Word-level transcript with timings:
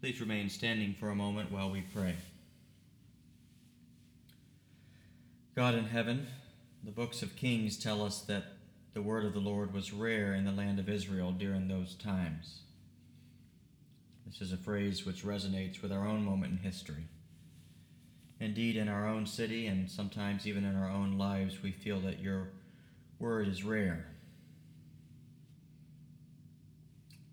Please 0.00 0.20
remain 0.20 0.50
standing 0.50 0.94
for 1.00 1.08
a 1.08 1.14
moment 1.14 1.50
while 1.50 1.70
we 1.70 1.80
pray. 1.80 2.14
God 5.54 5.74
in 5.74 5.86
heaven, 5.86 6.26
the 6.84 6.90
books 6.90 7.22
of 7.22 7.34
Kings 7.34 7.78
tell 7.78 8.02
us 8.02 8.20
that 8.22 8.44
the 8.92 9.00
word 9.00 9.24
of 9.24 9.32
the 9.32 9.40
Lord 9.40 9.72
was 9.72 9.94
rare 9.94 10.34
in 10.34 10.44
the 10.44 10.52
land 10.52 10.78
of 10.78 10.90
Israel 10.90 11.32
during 11.32 11.68
those 11.68 11.94
times. 11.94 12.60
This 14.26 14.42
is 14.42 14.52
a 14.52 14.58
phrase 14.58 15.06
which 15.06 15.24
resonates 15.24 15.80
with 15.80 15.90
our 15.90 16.06
own 16.06 16.24
moment 16.24 16.52
in 16.52 16.58
history. 16.58 17.04
Indeed, 18.38 18.76
in 18.76 18.88
our 18.88 19.08
own 19.08 19.24
city 19.24 19.66
and 19.66 19.90
sometimes 19.90 20.46
even 20.46 20.66
in 20.66 20.76
our 20.76 20.90
own 20.90 21.16
lives, 21.16 21.62
we 21.62 21.72
feel 21.72 22.00
that 22.00 22.20
your 22.20 22.48
word 23.18 23.48
is 23.48 23.64
rare. 23.64 24.06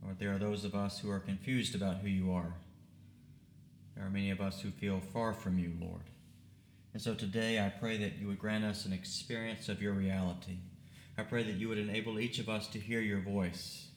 Or 0.06 0.14
there 0.18 0.34
are 0.34 0.40
those 0.40 0.66
of 0.66 0.76
us 0.76 1.00
who 1.00 1.10
are 1.10 1.20
confused 1.20 1.76
about 1.76 1.98
who 1.98 2.08
you 2.08 2.34
are. 2.34 2.54
There 3.96 4.06
are 4.06 4.10
many 4.10 4.32
of 4.32 4.42
us 4.42 4.62
who 4.62 4.72
feel 4.72 5.00
far 5.00 5.34
from 5.34 5.60
you, 5.60 5.72
Lord. 5.80 6.02
And 6.94 7.02
so 7.02 7.14
today 7.14 7.60
I 7.60 7.70
pray 7.70 7.98
that 7.98 8.18
you 8.20 8.28
would 8.28 8.40
grant 8.40 8.64
us 8.64 8.86
an 8.86 8.94
experience 8.94 9.70
of 9.70 9.82
your 9.82 9.94
reality. 9.94 10.58
I 11.18 11.24
pray 11.24 11.44
that 11.44 11.56
you 11.56 11.70
would 11.70 11.78
enable 11.78 12.20
each 12.20 12.40
of 12.40 12.50
us 12.50 12.68
to 12.68 12.80
hear 12.80 13.02
your 13.02 13.22
voice. 13.22 13.88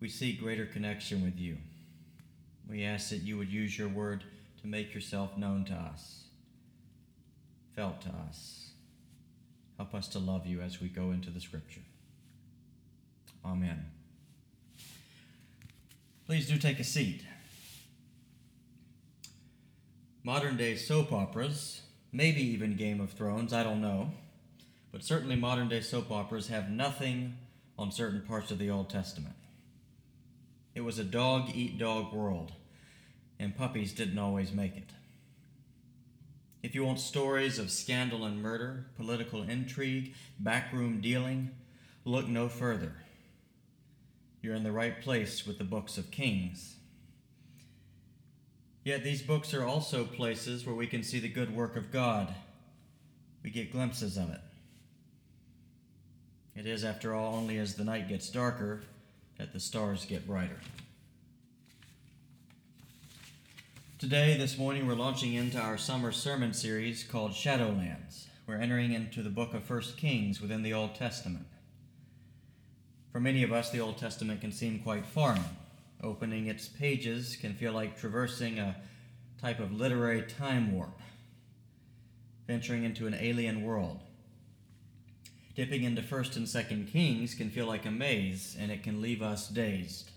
We 0.00 0.08
seek 0.08 0.40
greater 0.40 0.66
connection 0.66 1.22
with 1.22 1.38
you. 1.38 1.56
We 2.68 2.84
ask 2.84 3.10
that 3.10 3.22
you 3.22 3.36
would 3.36 3.50
use 3.50 3.78
your 3.78 3.88
word 3.88 4.24
to 4.60 4.66
make 4.66 4.94
yourself 4.94 5.36
known 5.36 5.64
to 5.66 5.74
us, 5.74 6.24
felt 7.74 8.00
to 8.02 8.10
us. 8.28 8.70
Help 9.76 9.94
us 9.94 10.08
to 10.08 10.18
love 10.18 10.46
you 10.46 10.60
as 10.60 10.80
we 10.80 10.88
go 10.88 11.10
into 11.10 11.30
the 11.30 11.40
scripture. 11.40 11.80
Amen. 13.44 13.86
Please 16.30 16.46
do 16.46 16.58
take 16.58 16.78
a 16.78 16.84
seat. 16.84 17.24
Modern 20.22 20.56
day 20.56 20.76
soap 20.76 21.10
operas, 21.12 21.82
maybe 22.12 22.40
even 22.40 22.76
Game 22.76 23.00
of 23.00 23.10
Thrones, 23.10 23.52
I 23.52 23.64
don't 23.64 23.80
know, 23.80 24.12
but 24.92 25.02
certainly 25.02 25.34
modern 25.34 25.68
day 25.68 25.80
soap 25.80 26.08
operas 26.12 26.46
have 26.46 26.70
nothing 26.70 27.36
on 27.76 27.90
certain 27.90 28.20
parts 28.20 28.52
of 28.52 28.60
the 28.60 28.70
Old 28.70 28.88
Testament. 28.88 29.34
It 30.76 30.82
was 30.82 31.00
a 31.00 31.04
dog 31.04 31.50
eat 31.52 31.78
dog 31.78 32.12
world, 32.12 32.52
and 33.40 33.56
puppies 33.56 33.92
didn't 33.92 34.20
always 34.20 34.52
make 34.52 34.76
it. 34.76 34.90
If 36.62 36.76
you 36.76 36.84
want 36.84 37.00
stories 37.00 37.58
of 37.58 37.72
scandal 37.72 38.24
and 38.24 38.40
murder, 38.40 38.86
political 38.96 39.42
intrigue, 39.42 40.14
backroom 40.38 41.00
dealing, 41.00 41.50
look 42.04 42.28
no 42.28 42.48
further. 42.48 42.94
You're 44.42 44.54
in 44.54 44.62
the 44.64 44.72
right 44.72 45.00
place 45.00 45.46
with 45.46 45.58
the 45.58 45.64
books 45.64 45.98
of 45.98 46.10
Kings. 46.10 46.76
Yet 48.84 49.04
these 49.04 49.20
books 49.20 49.52
are 49.52 49.64
also 49.64 50.04
places 50.04 50.64
where 50.64 50.74
we 50.74 50.86
can 50.86 51.02
see 51.02 51.20
the 51.20 51.28
good 51.28 51.54
work 51.54 51.76
of 51.76 51.90
God. 51.92 52.34
We 53.42 53.50
get 53.50 53.72
glimpses 53.72 54.16
of 54.16 54.30
it. 54.30 54.40
It 56.56 56.66
is, 56.66 56.84
after 56.84 57.14
all, 57.14 57.34
only 57.34 57.58
as 57.58 57.74
the 57.74 57.84
night 57.84 58.08
gets 58.08 58.30
darker 58.30 58.80
that 59.38 59.52
the 59.52 59.60
stars 59.60 60.04
get 60.04 60.26
brighter. 60.26 60.60
Today, 63.98 64.36
this 64.38 64.56
morning, 64.56 64.86
we're 64.86 64.94
launching 64.94 65.34
into 65.34 65.58
our 65.58 65.76
summer 65.76 66.10
sermon 66.10 66.54
series 66.54 67.04
called 67.04 67.32
Shadowlands. 67.32 68.26
We're 68.46 68.56
entering 68.56 68.92
into 68.94 69.22
the 69.22 69.30
book 69.30 69.52
of 69.52 69.62
First 69.62 69.98
Kings 69.98 70.40
within 70.40 70.62
the 70.62 70.72
Old 70.72 70.94
Testament. 70.94 71.46
For 73.12 73.20
many 73.20 73.42
of 73.42 73.52
us, 73.52 73.70
the 73.70 73.80
Old 73.80 73.98
Testament 73.98 74.40
can 74.40 74.52
seem 74.52 74.78
quite 74.78 75.04
foreign. 75.04 75.42
Opening 76.02 76.46
its 76.46 76.68
pages 76.68 77.36
can 77.36 77.54
feel 77.54 77.72
like 77.72 77.98
traversing 77.98 78.58
a 78.58 78.76
type 79.40 79.58
of 79.58 79.72
literary 79.72 80.22
time 80.22 80.72
warp, 80.72 80.98
venturing 82.46 82.84
into 82.84 83.06
an 83.06 83.14
alien 83.14 83.62
world. 83.62 84.00
Dipping 85.56 85.82
into 85.82 86.02
1st 86.02 86.36
and 86.36 86.46
2nd 86.46 86.92
Kings 86.92 87.34
can 87.34 87.50
feel 87.50 87.66
like 87.66 87.84
a 87.84 87.90
maze, 87.90 88.56
and 88.58 88.70
it 88.70 88.82
can 88.82 89.02
leave 89.02 89.20
us 89.20 89.48
dazed. 89.48 90.10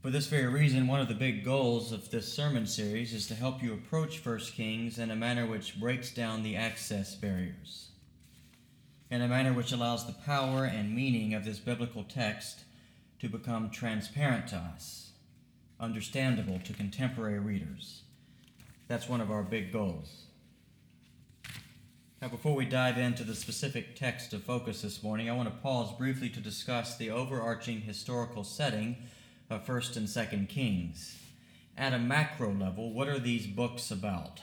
For 0.00 0.10
this 0.10 0.26
very 0.28 0.46
reason, 0.46 0.86
one 0.86 1.00
of 1.00 1.08
the 1.08 1.14
big 1.14 1.44
goals 1.44 1.92
of 1.92 2.10
this 2.10 2.32
sermon 2.32 2.66
series 2.66 3.12
is 3.12 3.26
to 3.26 3.34
help 3.34 3.62
you 3.62 3.74
approach 3.74 4.24
1 4.24 4.38
Kings 4.38 4.98
in 4.98 5.10
a 5.10 5.16
manner 5.16 5.46
which 5.46 5.78
breaks 5.78 6.12
down 6.12 6.42
the 6.42 6.56
access 6.56 7.14
barriers, 7.14 7.90
in 9.10 9.22
a 9.22 9.28
manner 9.28 9.52
which 9.52 9.72
allows 9.72 10.06
the 10.06 10.12
power 10.12 10.64
and 10.64 10.94
meaning 10.94 11.34
of 11.34 11.44
this 11.44 11.58
biblical 11.58 12.04
text 12.04 12.64
to 13.20 13.28
become 13.28 13.70
transparent 13.70 14.48
to 14.48 14.56
us, 14.56 15.10
understandable 15.78 16.58
to 16.60 16.72
contemporary 16.72 17.38
readers. 17.38 18.02
That's 18.88 19.08
one 19.08 19.20
of 19.20 19.30
our 19.30 19.42
big 19.42 19.72
goals. 19.72 20.24
Now, 22.20 22.28
before 22.28 22.54
we 22.54 22.64
dive 22.64 22.98
into 22.98 23.24
the 23.24 23.34
specific 23.34 23.94
text 23.94 24.32
of 24.32 24.42
focus 24.42 24.82
this 24.82 25.02
morning, 25.02 25.28
I 25.28 25.34
want 25.34 25.48
to 25.48 25.62
pause 25.62 25.92
briefly 25.96 26.30
to 26.30 26.40
discuss 26.40 26.96
the 26.96 27.10
overarching 27.10 27.82
historical 27.82 28.42
setting 28.42 28.96
of 29.50 29.66
1st 29.66 29.96
and 29.96 30.08
2nd 30.08 30.48
Kings. 30.48 31.18
At 31.76 31.92
a 31.92 31.98
macro 31.98 32.52
level, 32.52 32.92
what 32.92 33.06
are 33.06 33.18
these 33.18 33.46
books 33.46 33.90
about? 33.90 34.40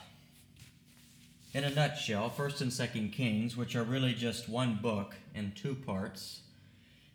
In 1.54 1.62
a 1.62 1.70
nutshell, 1.70 2.32
1st 2.36 2.60
and 2.62 2.70
2nd 2.72 3.12
Kings, 3.12 3.56
which 3.56 3.76
are 3.76 3.84
really 3.84 4.12
just 4.12 4.48
one 4.48 4.80
book 4.82 5.14
in 5.36 5.52
two 5.52 5.76
parts, 5.76 6.40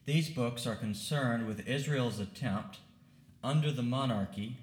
these 0.06 0.30
books 0.30 0.66
are 0.66 0.78
concerned 0.78 1.46
with 1.46 1.68
Israel's 1.68 2.22
attempt 2.22 2.78
under 3.44 3.70
the 3.70 3.84
monarchy 3.84 4.56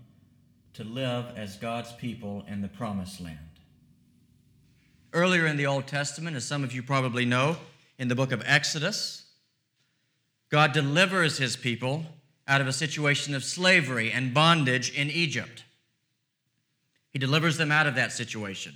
to 0.73 0.83
live 0.83 1.27
as 1.37 1.57
God's 1.57 1.93
people 1.93 2.43
in 2.49 2.63
the 2.63 2.69
promised 2.69 3.21
land. 3.21 3.39
Earlier 5.13 5.45
in 5.45 5.59
the 5.59 5.67
Old 5.67 5.87
Testament, 5.87 6.39
as 6.39 6.47
some 6.47 6.65
of 6.65 6.73
you 6.73 6.83
probably 6.83 7.27
know, 7.27 7.59
in 7.99 8.09
the 8.09 8.15
book 8.15 8.33
of 8.33 8.43
Exodus, 8.47 9.25
God 10.49 10.73
delivers 10.73 11.37
his 11.37 11.55
people 11.55 12.07
out 12.49 12.63
of 12.63 12.67
a 12.67 12.73
situation 12.73 13.35
of 13.35 13.45
slavery 13.45 14.11
and 14.11 14.33
bondage 14.33 14.91
in 14.97 15.11
Egypt. 15.11 15.65
He 17.11 17.19
delivers 17.19 17.59
them 17.59 17.71
out 17.71 17.87
of 17.87 17.95
that 17.97 18.13
situation. 18.13 18.73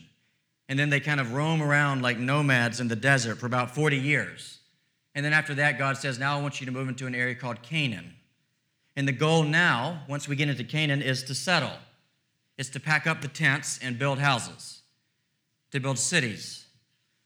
And 0.70 0.78
then 0.78 0.88
they 0.88 1.00
kind 1.00 1.19
of 1.20 1.34
roam 1.34 1.62
around 1.62 2.00
like 2.00 2.16
nomads 2.16 2.78
in 2.78 2.86
the 2.86 2.94
desert 2.94 3.38
for 3.38 3.47
about 3.47 3.75
40 3.75 3.98
years. 3.98 4.60
And 5.16 5.25
then 5.25 5.32
after 5.32 5.53
that, 5.56 5.78
God 5.78 5.97
says, 5.97 6.16
Now 6.16 6.38
I 6.38 6.41
want 6.41 6.60
you 6.60 6.66
to 6.66 6.70
move 6.70 6.88
into 6.88 7.08
an 7.08 7.14
area 7.14 7.34
called 7.34 7.60
Canaan. 7.60 8.14
And 8.94 9.08
the 9.08 9.12
goal 9.12 9.42
now, 9.42 10.04
once 10.08 10.28
we 10.28 10.36
get 10.36 10.48
into 10.48 10.62
Canaan, 10.62 11.03
is 11.03 11.25
to 11.25 11.34
settle. 11.34 11.72
It's 12.56 12.69
to 12.70 12.78
pack 12.78 13.08
up 13.08 13.20
the 13.20 13.26
tents 13.26 13.81
and 13.82 13.98
build 13.98 14.20
houses, 14.20 14.82
to 15.72 15.81
build 15.81 15.98
cities, 15.98 16.66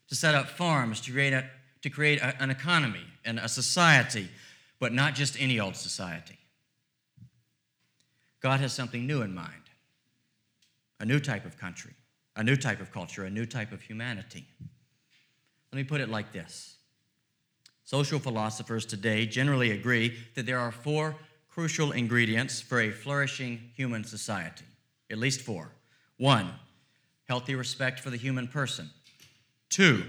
to 0.09 0.15
set 0.15 0.34
up 0.34 0.49
farms, 0.49 1.03
to 1.03 1.12
create, 1.12 1.34
a, 1.34 1.44
to 1.82 1.91
create 1.91 2.22
a, 2.22 2.41
an 2.43 2.49
economy 2.49 3.05
and 3.26 3.38
a 3.38 3.49
society, 3.49 4.31
but 4.78 4.94
not 4.94 5.15
just 5.15 5.38
any 5.38 5.61
old 5.61 5.76
society. 5.76 6.38
God 8.41 8.61
has 8.61 8.72
something 8.72 9.06
new 9.06 9.21
in 9.21 9.34
mind 9.34 9.53
a 11.00 11.05
new 11.05 11.21
type 11.21 11.44
of 11.44 11.59
country, 11.59 11.93
a 12.37 12.43
new 12.43 12.56
type 12.56 12.81
of 12.81 12.93
culture, 12.93 13.25
a 13.25 13.31
new 13.31 13.47
type 13.47 13.72
of 13.72 13.83
humanity. 13.83 14.45
Let 15.72 15.77
me 15.77 15.84
put 15.84 16.00
it 16.00 16.09
like 16.09 16.33
this 16.33 16.77
Social 17.84 18.19
philosophers 18.19 18.87
today 18.87 19.27
generally 19.27 19.71
agree 19.71 20.17
that 20.34 20.47
there 20.47 20.59
are 20.59 20.73
four 20.73 21.17
crucial 21.49 21.93
ingredients 21.93 22.61
for 22.61 22.81
a 22.81 22.91
flourishing 22.91 23.71
human 23.77 24.05
society, 24.05 24.65
at 25.11 25.19
least 25.19 25.43
four. 25.43 25.71
One, 26.17 26.53
healthy 27.28 27.55
respect 27.55 28.00
for 28.00 28.09
the 28.09 28.17
human 28.17 28.49
person. 28.49 28.91
Two, 29.69 30.05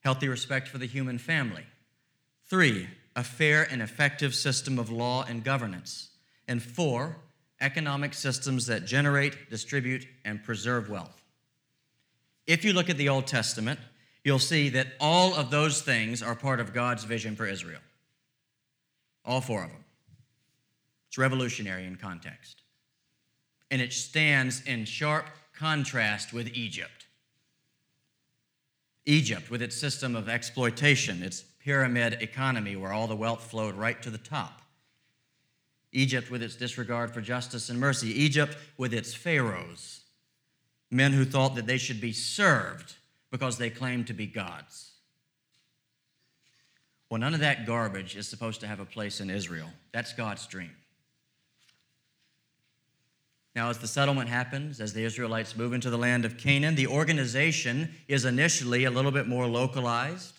healthy 0.00 0.26
respect 0.26 0.68
for 0.68 0.78
the 0.78 0.86
human 0.86 1.18
family. 1.18 1.64
Three, 2.48 2.88
a 3.14 3.22
fair 3.22 3.62
and 3.70 3.82
effective 3.82 4.34
system 4.34 4.78
of 4.78 4.90
law 4.90 5.24
and 5.28 5.44
governance. 5.44 6.08
And 6.48 6.62
four, 6.62 7.18
economic 7.60 8.14
systems 8.14 8.66
that 8.66 8.86
generate, 8.86 9.50
distribute, 9.50 10.06
and 10.24 10.42
preserve 10.42 10.88
wealth. 10.88 11.19
If 12.50 12.64
you 12.64 12.72
look 12.72 12.90
at 12.90 12.96
the 12.96 13.08
Old 13.08 13.28
Testament, 13.28 13.78
you'll 14.24 14.40
see 14.40 14.70
that 14.70 14.88
all 14.98 15.36
of 15.36 15.52
those 15.52 15.82
things 15.82 16.20
are 16.20 16.34
part 16.34 16.58
of 16.58 16.74
God's 16.74 17.04
vision 17.04 17.36
for 17.36 17.46
Israel. 17.46 17.78
All 19.24 19.40
four 19.40 19.62
of 19.62 19.70
them. 19.70 19.84
It's 21.06 21.16
revolutionary 21.16 21.84
in 21.84 21.94
context. 21.94 22.62
And 23.70 23.80
it 23.80 23.92
stands 23.92 24.62
in 24.66 24.84
sharp 24.84 25.26
contrast 25.54 26.32
with 26.32 26.48
Egypt. 26.52 27.06
Egypt, 29.06 29.48
with 29.48 29.62
its 29.62 29.76
system 29.76 30.16
of 30.16 30.28
exploitation, 30.28 31.22
its 31.22 31.44
pyramid 31.62 32.14
economy 32.20 32.74
where 32.74 32.92
all 32.92 33.06
the 33.06 33.14
wealth 33.14 33.48
flowed 33.48 33.76
right 33.76 34.02
to 34.02 34.10
the 34.10 34.18
top. 34.18 34.60
Egypt, 35.92 36.32
with 36.32 36.42
its 36.42 36.56
disregard 36.56 37.14
for 37.14 37.20
justice 37.20 37.68
and 37.68 37.78
mercy. 37.78 38.08
Egypt, 38.08 38.56
with 38.76 38.92
its 38.92 39.14
pharaohs, 39.14 40.00
men 40.90 41.12
who 41.12 41.24
thought 41.24 41.54
that 41.54 41.66
they 41.66 41.78
should 41.78 42.00
be 42.00 42.12
served 42.12 42.96
because 43.30 43.58
they 43.58 43.70
claimed 43.70 44.06
to 44.08 44.12
be 44.12 44.26
gods. 44.26 44.92
Well, 47.08 47.20
none 47.20 47.34
of 47.34 47.40
that 47.40 47.66
garbage 47.66 48.16
is 48.16 48.28
supposed 48.28 48.60
to 48.60 48.66
have 48.66 48.80
a 48.80 48.84
place 48.84 49.20
in 49.20 49.30
Israel. 49.30 49.68
That's 49.92 50.12
God's 50.12 50.46
dream. 50.46 50.70
Now, 53.56 53.68
as 53.68 53.78
the 53.78 53.88
settlement 53.88 54.28
happens, 54.28 54.80
as 54.80 54.92
the 54.92 55.02
Israelites 55.02 55.56
move 55.56 55.72
into 55.72 55.90
the 55.90 55.98
land 55.98 56.24
of 56.24 56.38
Canaan, 56.38 56.76
the 56.76 56.86
organization 56.86 57.92
is 58.06 58.24
initially 58.24 58.84
a 58.84 58.90
little 58.90 59.10
bit 59.10 59.26
more 59.26 59.46
localized, 59.46 60.34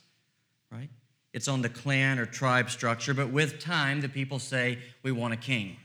right? 0.71 0.89
It's 1.33 1.49
on 1.49 1.61
the 1.61 1.69
clan 1.69 2.19
or 2.19 2.25
tribe 2.25 2.69
structure, 2.69 3.13
but 3.13 3.29
with 3.29 3.59
time, 3.59 3.99
the 3.99 4.09
people 4.09 4.39
say, 4.39 4.79
We 5.03 5.11
want 5.11 5.33
a 5.33 5.37
king. 5.37 5.75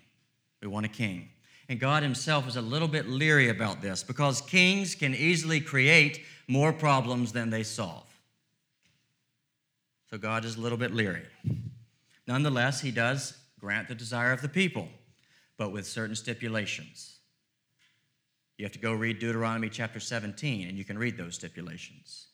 We 0.62 0.68
want 0.68 0.86
a 0.86 0.88
king. 0.88 1.28
And 1.68 1.80
God 1.80 2.02
Himself 2.02 2.46
is 2.46 2.56
a 2.56 2.62
little 2.62 2.88
bit 2.88 3.08
leery 3.08 3.48
about 3.48 3.82
this 3.82 4.02
because 4.02 4.40
kings 4.40 4.94
can 4.94 5.14
easily 5.14 5.60
create 5.60 6.24
more 6.48 6.72
problems 6.72 7.32
than 7.32 7.50
they 7.50 7.62
solve. 7.62 8.04
So 10.10 10.18
God 10.18 10.44
is 10.44 10.56
a 10.56 10.60
little 10.60 10.78
bit 10.78 10.94
leery. 10.94 11.26
Nonetheless, 12.26 12.80
He 12.80 12.90
does 12.90 13.36
grant 13.58 13.88
the 13.88 13.94
desire 13.94 14.32
of 14.32 14.42
the 14.42 14.48
people, 14.48 14.88
but 15.56 15.72
with 15.72 15.86
certain 15.86 16.14
stipulations. 16.14 17.16
You 18.58 18.64
have 18.64 18.72
to 18.72 18.78
go 18.78 18.92
read 18.92 19.18
Deuteronomy 19.18 19.68
chapter 19.68 20.00
17, 20.00 20.68
and 20.68 20.78
you 20.78 20.84
can 20.84 20.98
read 20.98 21.16
those 21.16 21.34
stipulations. 21.34 22.28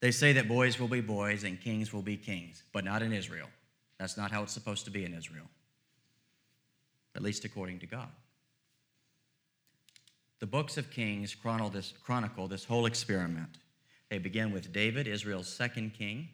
They 0.00 0.10
say 0.10 0.32
that 0.32 0.48
boys 0.48 0.78
will 0.78 0.88
be 0.88 1.00
boys 1.00 1.44
and 1.44 1.60
kings 1.60 1.92
will 1.92 2.02
be 2.02 2.16
kings, 2.16 2.62
but 2.72 2.84
not 2.84 3.02
in 3.02 3.12
Israel. 3.12 3.48
That's 3.98 4.16
not 4.16 4.30
how 4.30 4.42
it's 4.42 4.52
supposed 4.52 4.84
to 4.86 4.90
be 4.90 5.04
in 5.04 5.14
Israel, 5.14 5.46
at 7.14 7.22
least 7.22 7.44
according 7.44 7.78
to 7.80 7.86
God. 7.86 8.08
The 10.40 10.46
books 10.46 10.76
of 10.76 10.90
Kings 10.90 11.34
chronicle 11.34 12.48
this, 12.48 12.64
whole 12.64 12.86
experiment. 12.86 13.58
They 14.10 14.18
begin 14.18 14.52
with 14.52 14.72
David, 14.72 15.06
Israel's 15.06 15.48
second 15.48 15.94
king. 15.94 16.28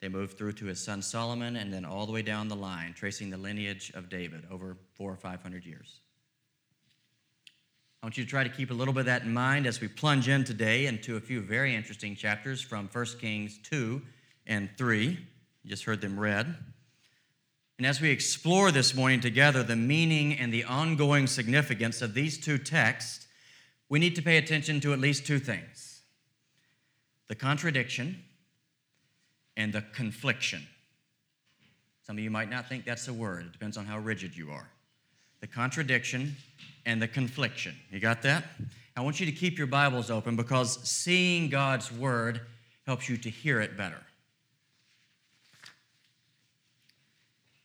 They 0.00 0.08
move 0.08 0.32
through 0.32 0.52
to 0.54 0.66
his 0.66 0.82
son 0.82 1.00
Solomon 1.00 1.56
and 1.56 1.72
then 1.72 1.84
all 1.84 2.06
the 2.06 2.12
way 2.12 2.22
down 2.22 2.48
the 2.48 2.56
line, 2.56 2.92
tracing 2.92 3.30
the 3.30 3.36
lineage 3.36 3.92
of 3.94 4.08
David 4.08 4.44
over 4.50 4.76
four 4.94 5.12
or 5.12 5.16
five 5.16 5.42
hundred 5.42 5.64
years. 5.64 6.00
I 8.02 8.06
want 8.06 8.18
you 8.18 8.24
to 8.24 8.30
try 8.30 8.42
to 8.42 8.50
keep 8.50 8.72
a 8.72 8.74
little 8.74 8.92
bit 8.92 9.00
of 9.00 9.06
that 9.06 9.22
in 9.22 9.32
mind 9.32 9.64
as 9.64 9.80
we 9.80 9.86
plunge 9.86 10.28
in 10.28 10.42
today 10.42 10.86
into 10.86 11.16
a 11.16 11.20
few 11.20 11.40
very 11.40 11.72
interesting 11.72 12.16
chapters 12.16 12.60
from 12.60 12.88
1 12.92 13.06
Kings 13.20 13.60
2 13.62 14.02
and 14.48 14.68
3. 14.76 15.06
You 15.62 15.70
just 15.70 15.84
heard 15.84 16.00
them 16.00 16.18
read. 16.18 16.52
And 17.82 17.88
as 17.88 18.00
we 18.00 18.10
explore 18.10 18.70
this 18.70 18.94
morning 18.94 19.18
together 19.18 19.64
the 19.64 19.74
meaning 19.74 20.38
and 20.38 20.54
the 20.54 20.62
ongoing 20.62 21.26
significance 21.26 22.00
of 22.00 22.14
these 22.14 22.38
two 22.38 22.56
texts, 22.56 23.26
we 23.88 23.98
need 23.98 24.14
to 24.14 24.22
pay 24.22 24.36
attention 24.36 24.78
to 24.82 24.92
at 24.92 25.00
least 25.00 25.26
two 25.26 25.40
things 25.40 26.02
the 27.26 27.34
contradiction 27.34 28.22
and 29.56 29.72
the 29.72 29.80
confliction. 29.80 30.64
Some 32.06 32.18
of 32.18 32.22
you 32.22 32.30
might 32.30 32.48
not 32.48 32.68
think 32.68 32.84
that's 32.84 33.08
a 33.08 33.12
word, 33.12 33.46
it 33.46 33.52
depends 33.52 33.76
on 33.76 33.84
how 33.84 33.98
rigid 33.98 34.36
you 34.36 34.52
are. 34.52 34.68
The 35.40 35.48
contradiction 35.48 36.36
and 36.86 37.02
the 37.02 37.08
confliction. 37.08 37.74
You 37.90 37.98
got 37.98 38.22
that? 38.22 38.44
I 38.96 39.00
want 39.00 39.18
you 39.18 39.26
to 39.26 39.32
keep 39.32 39.58
your 39.58 39.66
Bibles 39.66 40.08
open 40.08 40.36
because 40.36 40.88
seeing 40.88 41.48
God's 41.48 41.90
Word 41.90 42.42
helps 42.86 43.08
you 43.08 43.16
to 43.16 43.28
hear 43.28 43.60
it 43.60 43.76
better. 43.76 43.98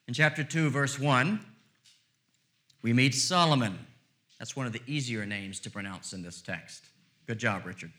In 0.08 0.14
chapter 0.14 0.44
2, 0.44 0.70
verse 0.70 0.98
1, 0.98 1.40
we 2.82 2.94
meet 2.94 3.14
Solomon. 3.14 3.78
That's 4.40 4.56
one 4.56 4.66
of 4.66 4.72
the 4.72 4.82
easier 4.88 5.26
names 5.26 5.60
to 5.62 5.70
pronounce 5.70 6.14
in 6.14 6.22
this 6.22 6.42
text. 6.42 6.86
Good 7.26 7.40
job, 7.40 7.66
Richard. 7.66 7.92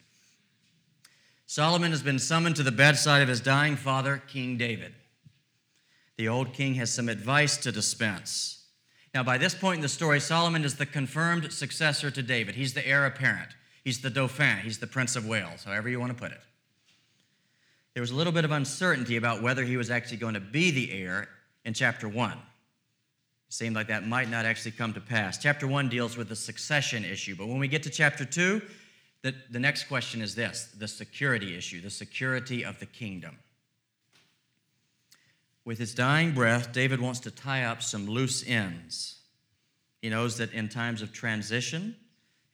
Solomon 1.44 1.90
has 1.90 2.02
been 2.02 2.18
summoned 2.18 2.56
to 2.56 2.62
the 2.62 2.72
bedside 2.72 3.20
of 3.20 3.28
his 3.28 3.40
dying 3.40 3.76
father, 3.76 4.22
King 4.26 4.56
David. 4.56 4.94
The 6.16 6.28
old 6.28 6.54
king 6.54 6.74
has 6.74 6.92
some 6.92 7.10
advice 7.10 7.58
to 7.58 7.72
dispense. 7.72 8.64
Now, 9.14 9.22
by 9.22 9.36
this 9.36 9.54
point 9.54 9.76
in 9.76 9.82
the 9.82 9.88
story, 9.88 10.20
Solomon 10.20 10.64
is 10.64 10.76
the 10.76 10.86
confirmed 10.86 11.52
successor 11.52 12.10
to 12.10 12.22
David. 12.22 12.54
He's 12.54 12.74
the 12.74 12.86
heir 12.86 13.04
apparent, 13.04 13.50
he's 13.84 14.00
the 14.00 14.10
Dauphin, 14.10 14.58
he's 14.58 14.78
the 14.78 14.86
Prince 14.86 15.14
of 15.14 15.26
Wales, 15.26 15.64
however 15.64 15.88
you 15.88 16.00
want 16.00 16.16
to 16.16 16.22
put 16.22 16.32
it. 16.32 16.40
There 17.92 18.00
was 18.00 18.10
a 18.10 18.16
little 18.16 18.32
bit 18.32 18.44
of 18.44 18.52
uncertainty 18.52 19.16
about 19.16 19.42
whether 19.42 19.64
he 19.64 19.76
was 19.76 19.90
actually 19.90 20.18
going 20.18 20.34
to 20.34 20.40
be 20.40 20.70
the 20.70 20.92
heir 20.92 21.28
in 21.68 21.74
chapter 21.74 22.08
1. 22.08 22.30
It 22.32 22.38
seemed 23.50 23.76
like 23.76 23.88
that 23.88 24.06
might 24.06 24.30
not 24.30 24.46
actually 24.46 24.70
come 24.70 24.94
to 24.94 25.02
pass. 25.02 25.36
Chapter 25.36 25.66
1 25.66 25.90
deals 25.90 26.16
with 26.16 26.30
the 26.30 26.34
succession 26.34 27.04
issue, 27.04 27.36
but 27.36 27.46
when 27.46 27.58
we 27.58 27.68
get 27.68 27.82
to 27.82 27.90
chapter 27.90 28.24
2, 28.24 28.62
the, 29.20 29.34
the 29.50 29.58
next 29.58 29.84
question 29.84 30.22
is 30.22 30.34
this 30.34 30.72
the 30.78 30.88
security 30.88 31.54
issue, 31.54 31.82
the 31.82 31.90
security 31.90 32.64
of 32.64 32.80
the 32.80 32.86
kingdom. 32.86 33.36
With 35.66 35.78
his 35.78 35.94
dying 35.94 36.32
breath, 36.32 36.72
David 36.72 37.02
wants 37.02 37.20
to 37.20 37.30
tie 37.30 37.64
up 37.64 37.82
some 37.82 38.06
loose 38.06 38.48
ends. 38.48 39.18
He 40.00 40.08
knows 40.08 40.38
that 40.38 40.54
in 40.54 40.70
times 40.70 41.02
of 41.02 41.12
transition, 41.12 41.96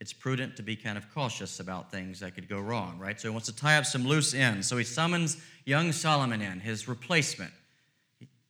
it's 0.00 0.12
prudent 0.12 0.56
to 0.56 0.64
be 0.64 0.75
kind 0.75 0.99
of 0.99 1.08
cautious 1.14 1.60
about 1.60 1.93
things 1.93 2.19
that 2.19 2.34
could 2.34 2.49
go 2.49 2.58
wrong, 2.58 2.99
right? 2.99 3.20
So 3.20 3.28
he 3.28 3.32
wants 3.32 3.46
to 3.46 3.55
tie 3.55 3.76
up 3.76 3.87
some 3.87 4.05
loose 4.05 4.34
ends. 4.34 4.67
So 4.67 4.76
he 4.76 4.82
summons 4.82 5.37
young 5.64 5.93
Solomon 5.93 6.43
in, 6.43 6.58
his 6.58 6.88
replacement, 6.88 7.52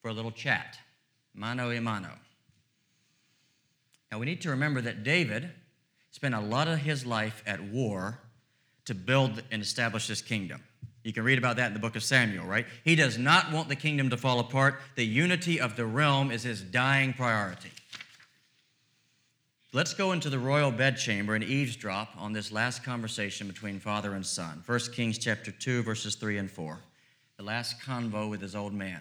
for 0.04 0.10
a 0.10 0.12
little 0.12 0.30
chat, 0.30 0.76
mano 1.32 1.70
a 1.70 1.80
mano. 1.80 2.10
Now 4.12 4.18
we 4.18 4.26
need 4.26 4.42
to 4.42 4.50
remember 4.50 4.82
that 4.82 5.02
David 5.02 5.48
spent 6.10 6.34
a 6.34 6.40
lot 6.40 6.68
of 6.68 6.80
his 6.80 7.06
life 7.06 7.42
at 7.46 7.58
war 7.62 8.18
to 8.84 8.94
build 8.94 9.42
and 9.50 9.62
establish 9.62 10.06
his 10.06 10.20
kingdom. 10.20 10.62
You 11.04 11.14
can 11.14 11.24
read 11.24 11.38
about 11.38 11.56
that 11.56 11.68
in 11.68 11.72
the 11.72 11.78
book 11.78 11.96
of 11.96 12.02
Samuel, 12.02 12.44
right? 12.44 12.66
He 12.84 12.96
does 12.96 13.16
not 13.16 13.50
want 13.50 13.70
the 13.70 13.76
kingdom 13.76 14.10
to 14.10 14.18
fall 14.18 14.40
apart. 14.40 14.78
The 14.94 15.06
unity 15.06 15.58
of 15.58 15.74
the 15.74 15.86
realm 15.86 16.30
is 16.30 16.42
his 16.42 16.60
dying 16.60 17.14
priority. 17.14 17.72
Let's 19.72 19.94
go 19.94 20.12
into 20.12 20.28
the 20.28 20.38
royal 20.38 20.70
bedchamber 20.70 21.34
and 21.34 21.42
eavesdrop 21.42 22.10
on 22.18 22.34
this 22.34 22.52
last 22.52 22.84
conversation 22.84 23.46
between 23.46 23.80
father 23.80 24.12
and 24.12 24.26
son. 24.26 24.62
1 24.66 24.78
Kings 24.92 25.16
chapter 25.16 25.50
2 25.50 25.82
verses 25.82 26.14
3 26.14 26.36
and 26.36 26.50
4. 26.50 26.78
The 27.38 27.42
last 27.42 27.80
convo 27.80 28.28
with 28.28 28.42
his 28.42 28.54
old 28.54 28.74
man. 28.74 29.00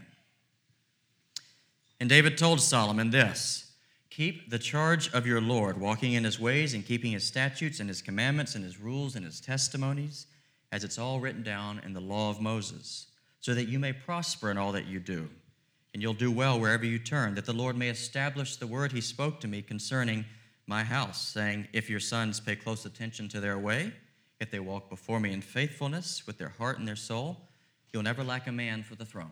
And 2.04 2.10
David 2.10 2.38
told 2.38 2.60
Solomon 2.60 3.12
this, 3.12 3.72
Keep 4.10 4.50
the 4.50 4.60
charge 4.60 5.10
of 5.14 5.26
your 5.26 5.40
Lord, 5.40 5.80
walking 5.80 6.12
in 6.12 6.26
his 6.26 6.38
ways 6.38 6.74
and 6.74 6.86
keeping 6.86 7.14
his 7.14 7.24
statutes 7.24 7.80
and 7.80 7.88
his 7.88 8.02
commandments 8.02 8.56
and 8.56 8.64
his 8.66 8.78
rules 8.78 9.16
and 9.16 9.24
his 9.24 9.40
testimonies 9.40 10.28
as 10.74 10.84
it's 10.84 11.00
all 11.00 11.22
written 11.22 11.44
down 11.44 11.80
in 11.86 11.94
the 11.94 12.02
law 12.02 12.30
of 12.30 12.42
Moses, 12.42 13.08
so 13.40 13.54
that 13.54 13.70
you 13.70 13.80
may 13.80 13.94
prosper 13.94 14.52
in 14.52 14.58
all 14.58 14.74
that 14.74 14.86
you 14.86 15.00
do, 15.00 15.30
and 15.94 16.04
you'll 16.04 16.14
do 16.14 16.30
well 16.30 16.60
wherever 16.60 16.86
you 16.86 17.00
turn, 17.00 17.36
that 17.36 17.46
the 17.46 17.54
Lord 17.54 17.78
may 17.78 17.88
establish 17.88 18.58
the 18.58 18.68
word 18.68 18.92
he 18.92 19.00
spoke 19.00 19.40
to 19.40 19.48
me 19.48 19.62
concerning 19.62 20.26
my 20.68 20.84
house, 20.84 21.26
saying, 21.26 21.69
If 21.72 21.90
your 21.90 22.02
sons 22.02 22.42
pay 22.42 22.57
close 22.57 22.86
attention 22.86 23.30
to 23.30 23.40
their 23.40 23.57
way, 23.57 23.94
if 24.42 24.52
they 24.52 24.60
walk 24.60 24.90
before 24.90 25.22
me 25.22 25.31
in 25.31 25.42
faithfulness 25.42 26.28
with 26.28 26.38
their 26.38 26.54
heart 26.57 26.80
and 26.80 26.86
their 26.86 26.98
soul, 26.98 27.38
you'll 27.94 28.04
never 28.04 28.26
lack 28.26 28.48
a 28.48 28.52
man 28.52 28.83
for 28.83 28.95
the 28.95 29.06
throne. 29.06 29.31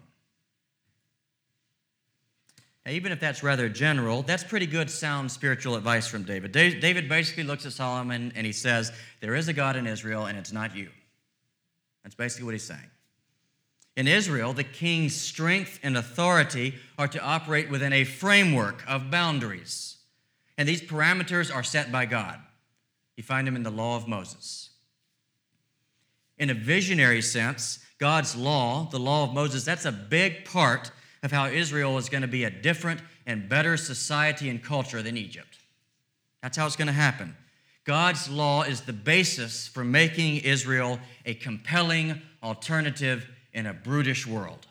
Now, 2.86 2.94
even 2.94 3.12
if 3.12 3.20
that's 3.20 3.44
rather 3.44 3.70
general, 3.70 4.24
that's 4.24 4.44
pretty 4.44 4.66
good, 4.66 4.90
sound 4.90 5.32
spiritual 5.32 5.76
advice 5.76 6.08
from 6.08 6.24
David. 6.24 6.52
David 6.52 7.08
basically 7.08 7.44
looks 7.44 7.66
at 7.66 7.74
Solomon 7.74 8.34
and 8.36 8.46
he 8.46 8.52
says, 8.52 8.92
There 9.20 9.36
is 9.36 9.48
a 9.48 9.54
God 9.54 9.76
in 9.76 9.86
Israel, 9.86 10.26
and 10.26 10.38
it's 10.38 10.52
not 10.52 10.76
you. 10.76 10.90
That's 12.04 12.16
basically 12.16 12.46
what 12.46 12.54
he's 12.54 12.64
saying. 12.64 12.90
In 13.96 14.08
Israel, 14.08 14.54
the 14.54 14.64
king's 14.64 15.16
strength 15.16 15.80
and 15.84 15.96
authority 15.96 16.76
are 16.98 17.10
to 17.10 17.22
operate 17.22 17.70
within 17.70 17.94
a 17.94 18.04
framework 18.04 18.84
of 18.88 19.12
boundaries. 19.12 19.98
And 20.58 20.68
these 20.68 20.82
parameters 20.82 21.54
are 21.54 21.64
set 21.64 21.92
by 21.92 22.06
God. 22.06 22.40
You 23.16 23.24
find 23.24 23.46
them 23.46 23.56
in 23.56 23.64
the 23.64 23.70
law 23.70 23.98
of 23.98 24.08
Moses. 24.08 24.70
In 26.40 26.50
a 26.50 26.56
visionary 26.56 27.22
sense, 27.22 27.80
God's 28.00 28.36
law, 28.36 28.88
the 28.90 29.00
law 29.00 29.26
of 29.26 29.34
Moses, 29.34 29.64
that's 29.64 29.86
a 29.86 29.92
big 29.92 30.46
part 30.46 30.92
of 31.24 31.32
how 31.32 31.48
Israel 31.48 31.98
is 31.98 32.10
going 32.10 32.22
to 32.22 32.28
be 32.28 32.44
a 32.44 32.50
different 32.50 33.02
and 33.26 33.48
better 33.48 33.78
society 33.78 34.50
and 34.50 34.64
culture 34.64 35.02
than 35.02 35.18
Egypt. 35.18 35.60
That's 36.42 36.58
how 36.58 36.66
it's 36.66 36.76
going 36.76 36.88
to 36.88 36.94
happen. 36.94 37.36
God's 37.84 38.30
law 38.30 38.64
is 38.64 38.82
the 38.82 38.94
basis 38.94 39.68
for 39.68 39.84
making 39.84 40.38
Israel 40.38 41.00
a 41.26 41.34
compelling 41.34 42.22
alternative 42.44 43.28
in 43.54 43.66
a 43.66 43.74
brutish 43.74 44.26
world. 44.26 44.68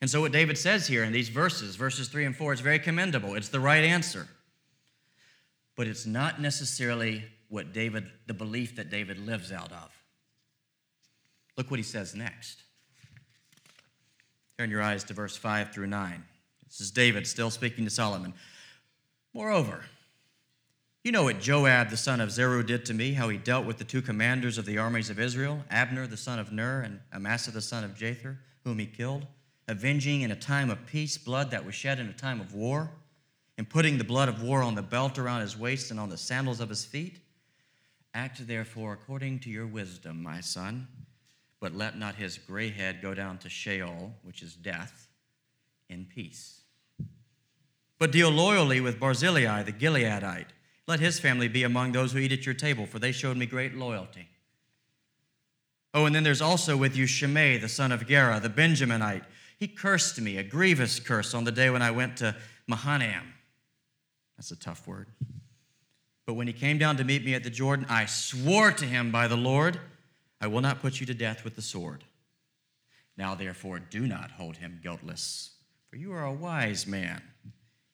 And 0.00 0.08
so, 0.08 0.20
what 0.20 0.32
David 0.32 0.56
says 0.56 0.86
here 0.86 1.04
in 1.04 1.12
these 1.12 1.28
verses, 1.28 1.76
verses 1.76 2.08
3 2.08 2.24
and 2.24 2.36
4, 2.36 2.54
is 2.54 2.60
very 2.60 2.78
commendable. 2.78 3.34
It's 3.34 3.50
the 3.50 3.60
right 3.60 3.84
answer. 3.84 4.28
But 5.76 5.86
it's 5.86 6.06
not 6.06 6.40
necessarily 6.40 7.24
what 7.48 7.72
David, 7.72 8.06
the 8.26 8.34
belief 8.34 8.76
that 8.76 8.90
David 8.90 9.18
lives 9.18 9.52
out 9.52 9.72
of. 9.72 9.90
Look 11.56 11.70
what 11.70 11.78
he 11.78 11.84
says 11.84 12.14
next. 12.14 12.62
Turn 14.60 14.70
your 14.70 14.82
eyes 14.82 15.04
to 15.04 15.14
verse 15.14 15.38
5 15.38 15.72
through 15.72 15.86
9. 15.86 16.22
This 16.66 16.82
is 16.82 16.90
David 16.90 17.26
still 17.26 17.48
speaking 17.48 17.86
to 17.86 17.90
Solomon. 17.90 18.34
Moreover, 19.32 19.86
you 21.02 21.12
know 21.12 21.22
what 21.22 21.40
Joab 21.40 21.88
the 21.88 21.96
son 21.96 22.20
of 22.20 22.30
Zeruiah 22.30 22.64
did 22.64 22.84
to 22.84 22.92
me, 22.92 23.14
how 23.14 23.30
he 23.30 23.38
dealt 23.38 23.64
with 23.64 23.78
the 23.78 23.84
two 23.84 24.02
commanders 24.02 24.58
of 24.58 24.66
the 24.66 24.76
armies 24.76 25.08
of 25.08 25.18
Israel, 25.18 25.64
Abner 25.70 26.06
the 26.06 26.18
son 26.18 26.38
of 26.38 26.52
Ner 26.52 26.82
and 26.82 27.00
Amasa 27.10 27.50
the 27.52 27.62
son 27.62 27.84
of 27.84 27.94
Jether, 27.94 28.36
whom 28.62 28.78
he 28.78 28.84
killed, 28.84 29.26
avenging 29.66 30.20
in 30.20 30.30
a 30.30 30.36
time 30.36 30.68
of 30.68 30.84
peace 30.84 31.16
blood 31.16 31.50
that 31.52 31.64
was 31.64 31.74
shed 31.74 31.98
in 31.98 32.08
a 32.08 32.12
time 32.12 32.38
of 32.38 32.52
war. 32.52 32.90
and 33.56 33.66
putting 33.66 33.96
the 33.96 34.04
blood 34.04 34.28
of 34.28 34.42
war 34.42 34.62
on 34.62 34.74
the 34.74 34.82
belt 34.82 35.18
around 35.18 35.40
his 35.40 35.56
waist 35.56 35.90
and 35.90 35.98
on 35.98 36.10
the 36.10 36.18
sandals 36.18 36.60
of 36.60 36.68
his 36.68 36.84
feet? 36.84 37.18
Act 38.12 38.46
therefore 38.46 38.92
according 38.92 39.38
to 39.38 39.48
your 39.48 39.66
wisdom, 39.66 40.22
my 40.22 40.42
son, 40.42 40.86
but 41.60 41.74
let 41.74 41.98
not 41.98 42.14
his 42.14 42.38
gray 42.38 42.70
head 42.70 43.02
go 43.02 43.14
down 43.14 43.38
to 43.38 43.48
Sheol, 43.48 44.14
which 44.22 44.42
is 44.42 44.54
death, 44.54 45.08
in 45.88 46.06
peace. 46.06 46.62
But 47.98 48.12
deal 48.12 48.30
loyally 48.30 48.80
with 48.80 48.98
Barzillai 48.98 49.62
the 49.62 49.72
Gileadite. 49.72 50.46
Let 50.86 51.00
his 51.00 51.20
family 51.20 51.48
be 51.48 51.62
among 51.62 51.92
those 51.92 52.12
who 52.12 52.18
eat 52.18 52.32
at 52.32 52.46
your 52.46 52.54
table, 52.54 52.86
for 52.86 52.98
they 52.98 53.12
showed 53.12 53.36
me 53.36 53.46
great 53.46 53.76
loyalty. 53.76 54.26
Oh, 55.92 56.06
and 56.06 56.14
then 56.14 56.22
there's 56.22 56.40
also 56.40 56.76
with 56.76 56.96
you 56.96 57.06
Shimei, 57.06 57.58
the 57.58 57.68
son 57.68 57.92
of 57.92 58.06
Gera, 58.06 58.40
the 58.40 58.48
Benjaminite. 58.48 59.24
He 59.58 59.68
cursed 59.68 60.20
me, 60.20 60.38
a 60.38 60.42
grievous 60.42 60.98
curse, 60.98 61.34
on 61.34 61.44
the 61.44 61.52
day 61.52 61.68
when 61.68 61.82
I 61.82 61.90
went 61.90 62.16
to 62.18 62.34
Mahanaim. 62.66 63.34
That's 64.36 64.50
a 64.52 64.56
tough 64.56 64.86
word. 64.86 65.08
But 66.24 66.34
when 66.34 66.46
he 66.46 66.52
came 66.52 66.78
down 66.78 66.96
to 66.96 67.04
meet 67.04 67.24
me 67.24 67.34
at 67.34 67.44
the 67.44 67.50
Jordan, 67.50 67.86
I 67.88 68.06
swore 68.06 68.72
to 68.72 68.86
him 68.86 69.10
by 69.10 69.28
the 69.28 69.36
Lord, 69.36 69.78
I 70.40 70.46
will 70.46 70.60
not 70.60 70.80
put 70.80 71.00
you 71.00 71.06
to 71.06 71.14
death 71.14 71.44
with 71.44 71.56
the 71.56 71.62
sword. 71.62 72.04
Now, 73.16 73.34
therefore, 73.34 73.78
do 73.78 74.06
not 74.06 74.30
hold 74.30 74.56
him 74.56 74.80
guiltless, 74.82 75.50
for 75.88 75.96
you 75.96 76.12
are 76.12 76.24
a 76.24 76.32
wise 76.32 76.86
man. 76.86 77.20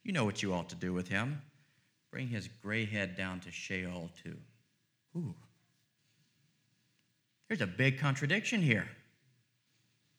You 0.04 0.12
know 0.12 0.24
what 0.24 0.42
you 0.42 0.54
ought 0.54 0.68
to 0.68 0.76
do 0.76 0.92
with 0.92 1.08
him. 1.08 1.42
Bring 2.12 2.28
his 2.28 2.48
gray 2.62 2.84
head 2.84 3.16
down 3.16 3.40
to 3.40 3.50
Sheol, 3.50 4.10
too. 4.22 4.36
Ooh. 5.16 5.34
There's 7.48 7.60
a 7.60 7.66
big 7.66 7.98
contradiction 7.98 8.62
here. 8.62 8.88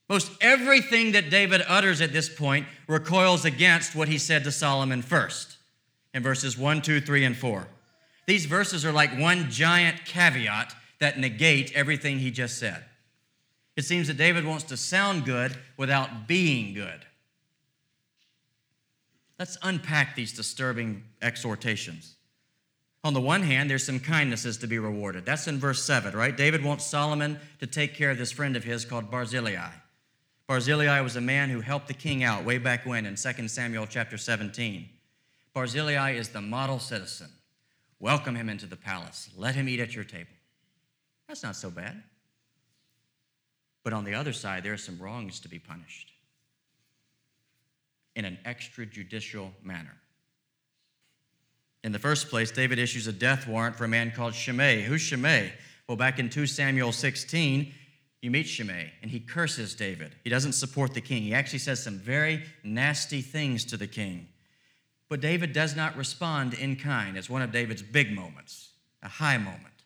Most 0.09 0.31
everything 0.41 1.13
that 1.13 1.29
David 1.29 1.61
utters 1.67 2.01
at 2.01 2.13
this 2.13 2.29
point 2.29 2.65
recoils 2.87 3.45
against 3.45 3.95
what 3.95 4.07
he 4.07 4.17
said 4.17 4.43
to 4.45 4.51
Solomon 4.51 5.01
first 5.01 5.57
in 6.13 6.23
verses 6.23 6.57
1, 6.57 6.81
2, 6.81 7.01
3, 7.01 7.25
and 7.25 7.37
4. 7.37 7.67
These 8.25 8.45
verses 8.45 8.85
are 8.85 8.91
like 8.91 9.17
one 9.17 9.49
giant 9.49 10.05
caveat 10.05 10.73
that 10.99 11.19
negate 11.19 11.71
everything 11.73 12.19
he 12.19 12.31
just 12.31 12.57
said. 12.57 12.83
It 13.75 13.85
seems 13.85 14.07
that 14.07 14.17
David 14.17 14.45
wants 14.45 14.63
to 14.65 14.77
sound 14.77 15.25
good 15.25 15.55
without 15.77 16.27
being 16.27 16.73
good. 16.73 17.05
Let's 19.37 19.57
unpack 19.61 20.15
these 20.15 20.33
disturbing 20.33 21.03
exhortations. 21.21 22.15
On 23.03 23.13
the 23.13 23.21
one 23.21 23.43
hand, 23.43 23.69
there's 23.69 23.85
some 23.85 23.99
kindnesses 23.99 24.57
to 24.57 24.67
be 24.67 24.79
rewarded. 24.79 25.25
That's 25.25 25.47
in 25.47 25.59
verse 25.59 25.83
7, 25.83 26.15
right? 26.15 26.35
David 26.35 26.63
wants 26.63 26.85
Solomon 26.85 27.39
to 27.59 27.67
take 27.67 27.93
care 27.93 28.09
of 28.09 28.17
this 28.17 28.31
friend 28.31 28.55
of 28.55 28.63
his 28.63 28.83
called 28.83 29.11
Barzillai. 29.11 29.69
Barzillai 30.47 31.01
was 31.01 31.15
a 31.15 31.21
man 31.21 31.49
who 31.49 31.61
helped 31.61 31.87
the 31.87 31.93
king 31.93 32.23
out 32.23 32.43
way 32.43 32.57
back 32.57 32.85
when 32.85 33.05
in 33.05 33.15
2 33.15 33.47
Samuel 33.47 33.85
chapter 33.87 34.17
17. 34.17 34.89
Barzillai 35.53 36.11
is 36.13 36.29
the 36.29 36.41
model 36.41 36.79
citizen. 36.79 37.29
Welcome 37.99 38.35
him 38.35 38.49
into 38.49 38.65
the 38.65 38.75
palace. 38.75 39.29
Let 39.35 39.55
him 39.55 39.69
eat 39.69 39.79
at 39.79 39.93
your 39.93 40.03
table. 40.03 40.31
That's 41.27 41.43
not 41.43 41.55
so 41.55 41.69
bad. 41.69 42.01
But 43.83 43.93
on 43.93 44.03
the 44.03 44.15
other 44.15 44.33
side, 44.33 44.63
there 44.63 44.73
are 44.73 44.77
some 44.77 44.99
wrongs 44.99 45.39
to 45.41 45.49
be 45.49 45.59
punished 45.59 46.11
in 48.15 48.25
an 48.25 48.37
extrajudicial 48.45 49.51
manner. 49.61 49.95
In 51.83 51.91
the 51.91 51.99
first 51.99 52.29
place, 52.29 52.51
David 52.51 52.79
issues 52.79 53.07
a 53.07 53.13
death 53.13 53.47
warrant 53.47 53.75
for 53.75 53.85
a 53.85 53.87
man 53.87 54.11
called 54.11 54.33
Shimei. 54.33 54.81
Who's 54.81 55.01
Shimei? 55.01 55.53
Well, 55.87 55.95
back 55.95 56.19
in 56.19 56.29
2 56.29 56.47
Samuel 56.47 56.91
16, 56.91 57.71
you 58.21 58.31
meet 58.31 58.47
Shimei, 58.47 58.91
and 59.01 59.11
he 59.11 59.19
curses 59.19 59.75
David. 59.75 60.15
He 60.23 60.29
doesn't 60.29 60.53
support 60.53 60.93
the 60.93 61.01
king. 61.01 61.21
He 61.21 61.33
actually 61.33 61.59
says 61.59 61.81
some 61.81 61.99
very 61.99 62.43
nasty 62.63 63.21
things 63.21 63.63
to 63.65 63.77
the 63.77 63.87
king. 63.87 64.27
But 65.07 65.21
David 65.21 65.53
does 65.53 65.75
not 65.75 65.95
respond 65.95 66.55
in 66.55 66.75
kind. 66.75 67.15
It's 67.15 67.29
one 67.29 67.41
of 67.41 67.51
David's 67.51 67.83
big 67.83 68.11
moments, 68.11 68.71
a 69.01 69.07
high 69.07 69.37
moment. 69.37 69.76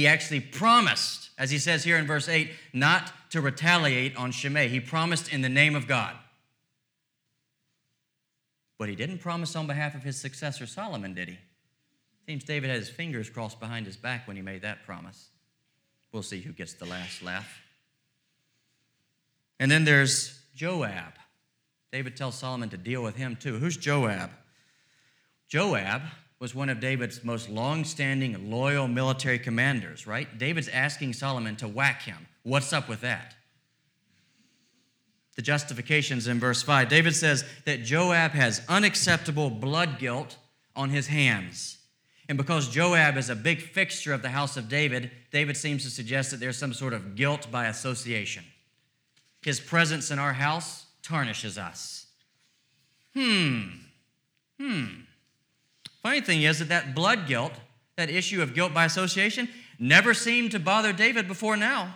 He 0.00 0.06
actually 0.06 0.40
promised, 0.40 1.28
as 1.36 1.50
he 1.50 1.58
says 1.58 1.84
here 1.84 1.98
in 1.98 2.06
verse 2.06 2.26
8, 2.26 2.50
not 2.72 3.12
to 3.32 3.42
retaliate 3.42 4.16
on 4.16 4.32
Shimei. 4.32 4.68
He 4.68 4.80
promised 4.80 5.30
in 5.30 5.42
the 5.42 5.48
name 5.50 5.76
of 5.76 5.86
God. 5.86 6.16
But 8.78 8.88
he 8.88 8.96
didn't 8.96 9.18
promise 9.18 9.54
on 9.54 9.66
behalf 9.66 9.94
of 9.94 10.02
his 10.02 10.18
successor 10.18 10.64
Solomon, 10.64 11.12
did 11.12 11.28
he? 11.28 11.38
Seems 12.24 12.44
David 12.44 12.70
had 12.70 12.78
his 12.78 12.88
fingers 12.88 13.28
crossed 13.28 13.60
behind 13.60 13.84
his 13.84 13.98
back 13.98 14.26
when 14.26 14.36
he 14.36 14.42
made 14.42 14.62
that 14.62 14.86
promise. 14.86 15.28
We'll 16.12 16.22
see 16.22 16.40
who 16.40 16.54
gets 16.54 16.72
the 16.72 16.86
last 16.86 17.22
laugh. 17.22 17.60
And 19.58 19.70
then 19.70 19.84
there's 19.84 20.40
Joab. 20.54 21.12
David 21.92 22.16
tells 22.16 22.36
Solomon 22.36 22.70
to 22.70 22.78
deal 22.78 23.02
with 23.02 23.16
him 23.16 23.36
too. 23.36 23.58
Who's 23.58 23.76
Joab? 23.76 24.30
Joab 25.46 26.00
was 26.40 26.54
one 26.54 26.68
of 26.68 26.80
David's 26.80 27.22
most 27.22 27.48
long 27.48 27.84
standing, 27.84 28.50
loyal 28.50 28.88
military 28.88 29.38
commanders, 29.38 30.06
right? 30.06 30.38
David's 30.38 30.68
asking 30.68 31.12
Solomon 31.12 31.54
to 31.56 31.68
whack 31.68 32.02
him. 32.02 32.26
What's 32.42 32.72
up 32.72 32.88
with 32.88 33.02
that? 33.02 33.34
the 35.40 35.42
justifications 35.42 36.26
in 36.26 36.38
verse 36.38 36.62
5. 36.62 36.90
David 36.90 37.16
says 37.16 37.46
that 37.64 37.82
Joab 37.82 38.32
has 38.32 38.60
unacceptable 38.68 39.48
blood 39.48 39.98
guilt 39.98 40.36
on 40.76 40.90
his 40.90 41.06
hands. 41.06 41.78
And 42.28 42.36
because 42.36 42.68
Joab 42.68 43.16
is 43.16 43.30
a 43.30 43.34
big 43.34 43.62
fixture 43.62 44.12
of 44.12 44.20
the 44.20 44.28
house 44.28 44.58
of 44.58 44.68
David, 44.68 45.10
David 45.32 45.56
seems 45.56 45.82
to 45.84 45.90
suggest 45.90 46.30
that 46.30 46.40
there's 46.40 46.58
some 46.58 46.74
sort 46.74 46.92
of 46.92 47.16
guilt 47.16 47.46
by 47.50 47.68
association. 47.68 48.44
His 49.40 49.60
presence 49.60 50.10
in 50.10 50.18
our 50.18 50.34
house 50.34 50.84
tarnishes 51.02 51.56
us. 51.56 52.04
Hmm. 53.14 53.62
Hmm. 54.60 54.86
Funny 56.02 56.20
thing 56.20 56.42
is 56.42 56.58
that 56.58 56.68
that 56.68 56.94
blood 56.94 57.26
guilt, 57.26 57.52
that 57.96 58.10
issue 58.10 58.42
of 58.42 58.54
guilt 58.54 58.72
by 58.72 58.84
association, 58.84 59.48
never 59.78 60.14
seemed 60.14 60.50
to 60.52 60.58
bother 60.58 60.92
David 60.92 61.28
before 61.28 61.56
now. 61.56 61.94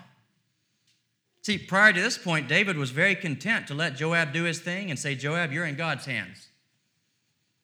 See, 1.43 1.59
prior 1.59 1.93
to 1.93 2.01
this 2.01 2.17
point, 2.17 2.49
David 2.49 2.79
was 2.79 2.91
very 2.91 3.15
content 3.15 3.67
to 3.67 3.75
let 3.75 3.97
Joab 3.97 4.33
do 4.33 4.45
his 4.45 4.61
thing 4.61 4.91
and 4.91 4.99
say, 4.99 5.15
Joab, 5.15 5.53
you're 5.53 5.67
in 5.67 5.77
God's 5.77 6.07
hands. 6.07 6.49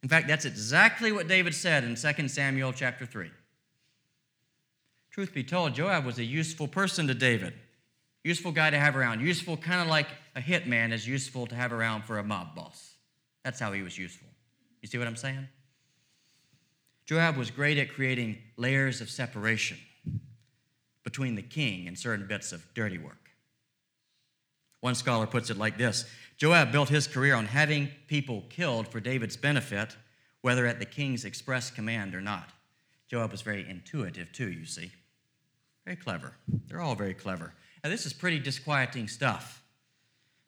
In 0.02 0.08
fact, 0.08 0.28
that's 0.28 0.44
exactly 0.44 1.12
what 1.12 1.28
David 1.28 1.54
said 1.54 1.84
in 1.84 1.94
2 1.94 2.28
Samuel 2.28 2.72
chapter 2.72 3.06
3. 3.06 3.30
Truth 5.10 5.34
be 5.34 5.42
told, 5.42 5.74
Joab 5.74 6.04
was 6.04 6.18
a 6.18 6.24
useful 6.24 6.68
person 6.68 7.06
to 7.06 7.14
David. 7.14 7.54
Useful 8.22 8.52
guy 8.52 8.70
to 8.70 8.78
have 8.78 8.96
around. 8.96 9.20
Useful, 9.20 9.56
kind 9.56 9.80
of 9.80 9.88
like 9.88 10.08
a 10.36 10.40
hitman 10.40 10.92
is 10.92 11.06
useful 11.06 11.46
to 11.46 11.54
have 11.54 11.72
around 11.72 12.04
for 12.04 12.18
a 12.18 12.22
mob 12.22 12.54
boss. 12.54 12.94
That's 13.44 13.58
how 13.58 13.72
he 13.72 13.82
was 13.82 13.96
useful. 13.96 14.28
You 14.82 14.88
see 14.88 14.98
what 14.98 15.06
I'm 15.06 15.16
saying? 15.16 15.48
Joab 17.10 17.36
was 17.36 17.50
great 17.50 17.76
at 17.76 17.92
creating 17.92 18.38
layers 18.56 19.00
of 19.00 19.10
separation 19.10 19.78
between 21.02 21.34
the 21.34 21.42
king 21.42 21.88
and 21.88 21.98
certain 21.98 22.28
bits 22.28 22.52
of 22.52 22.72
dirty 22.72 22.98
work. 22.98 23.30
One 24.80 24.94
scholar 24.94 25.26
puts 25.26 25.50
it 25.50 25.56
like 25.56 25.76
this 25.76 26.04
Joab 26.36 26.70
built 26.70 26.88
his 26.88 27.08
career 27.08 27.34
on 27.34 27.46
having 27.46 27.88
people 28.06 28.44
killed 28.48 28.86
for 28.86 29.00
David's 29.00 29.36
benefit, 29.36 29.96
whether 30.42 30.66
at 30.66 30.78
the 30.78 30.84
king's 30.84 31.24
express 31.24 31.68
command 31.68 32.14
or 32.14 32.20
not. 32.20 32.50
Joab 33.08 33.32
was 33.32 33.42
very 33.42 33.68
intuitive, 33.68 34.30
too, 34.30 34.52
you 34.52 34.64
see. 34.64 34.92
Very 35.84 35.96
clever. 35.96 36.34
They're 36.68 36.80
all 36.80 36.94
very 36.94 37.14
clever. 37.14 37.54
Now, 37.82 37.90
this 37.90 38.06
is 38.06 38.12
pretty 38.12 38.38
disquieting 38.38 39.08
stuff. 39.08 39.59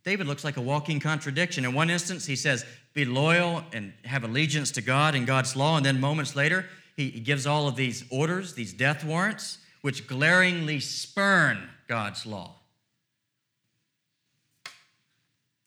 David 0.04 0.26
looks 0.26 0.42
like 0.42 0.56
a 0.56 0.60
walking 0.60 0.98
contradiction. 0.98 1.64
In 1.64 1.74
one 1.74 1.88
instance, 1.88 2.26
he 2.26 2.36
says, 2.36 2.64
Be 2.92 3.04
loyal 3.04 3.62
and 3.72 3.92
have 4.04 4.24
allegiance 4.24 4.70
to 4.72 4.82
God 4.82 5.14
and 5.14 5.26
God's 5.26 5.54
law. 5.54 5.76
And 5.76 5.86
then 5.86 6.00
moments 6.00 6.34
later, 6.34 6.66
he 6.96 7.10
gives 7.10 7.46
all 7.46 7.68
of 7.68 7.76
these 7.76 8.04
orders, 8.10 8.54
these 8.54 8.72
death 8.72 9.04
warrants, 9.04 9.58
which 9.80 10.06
glaringly 10.06 10.80
spurn 10.80 11.68
God's 11.88 12.26
law. 12.26 12.56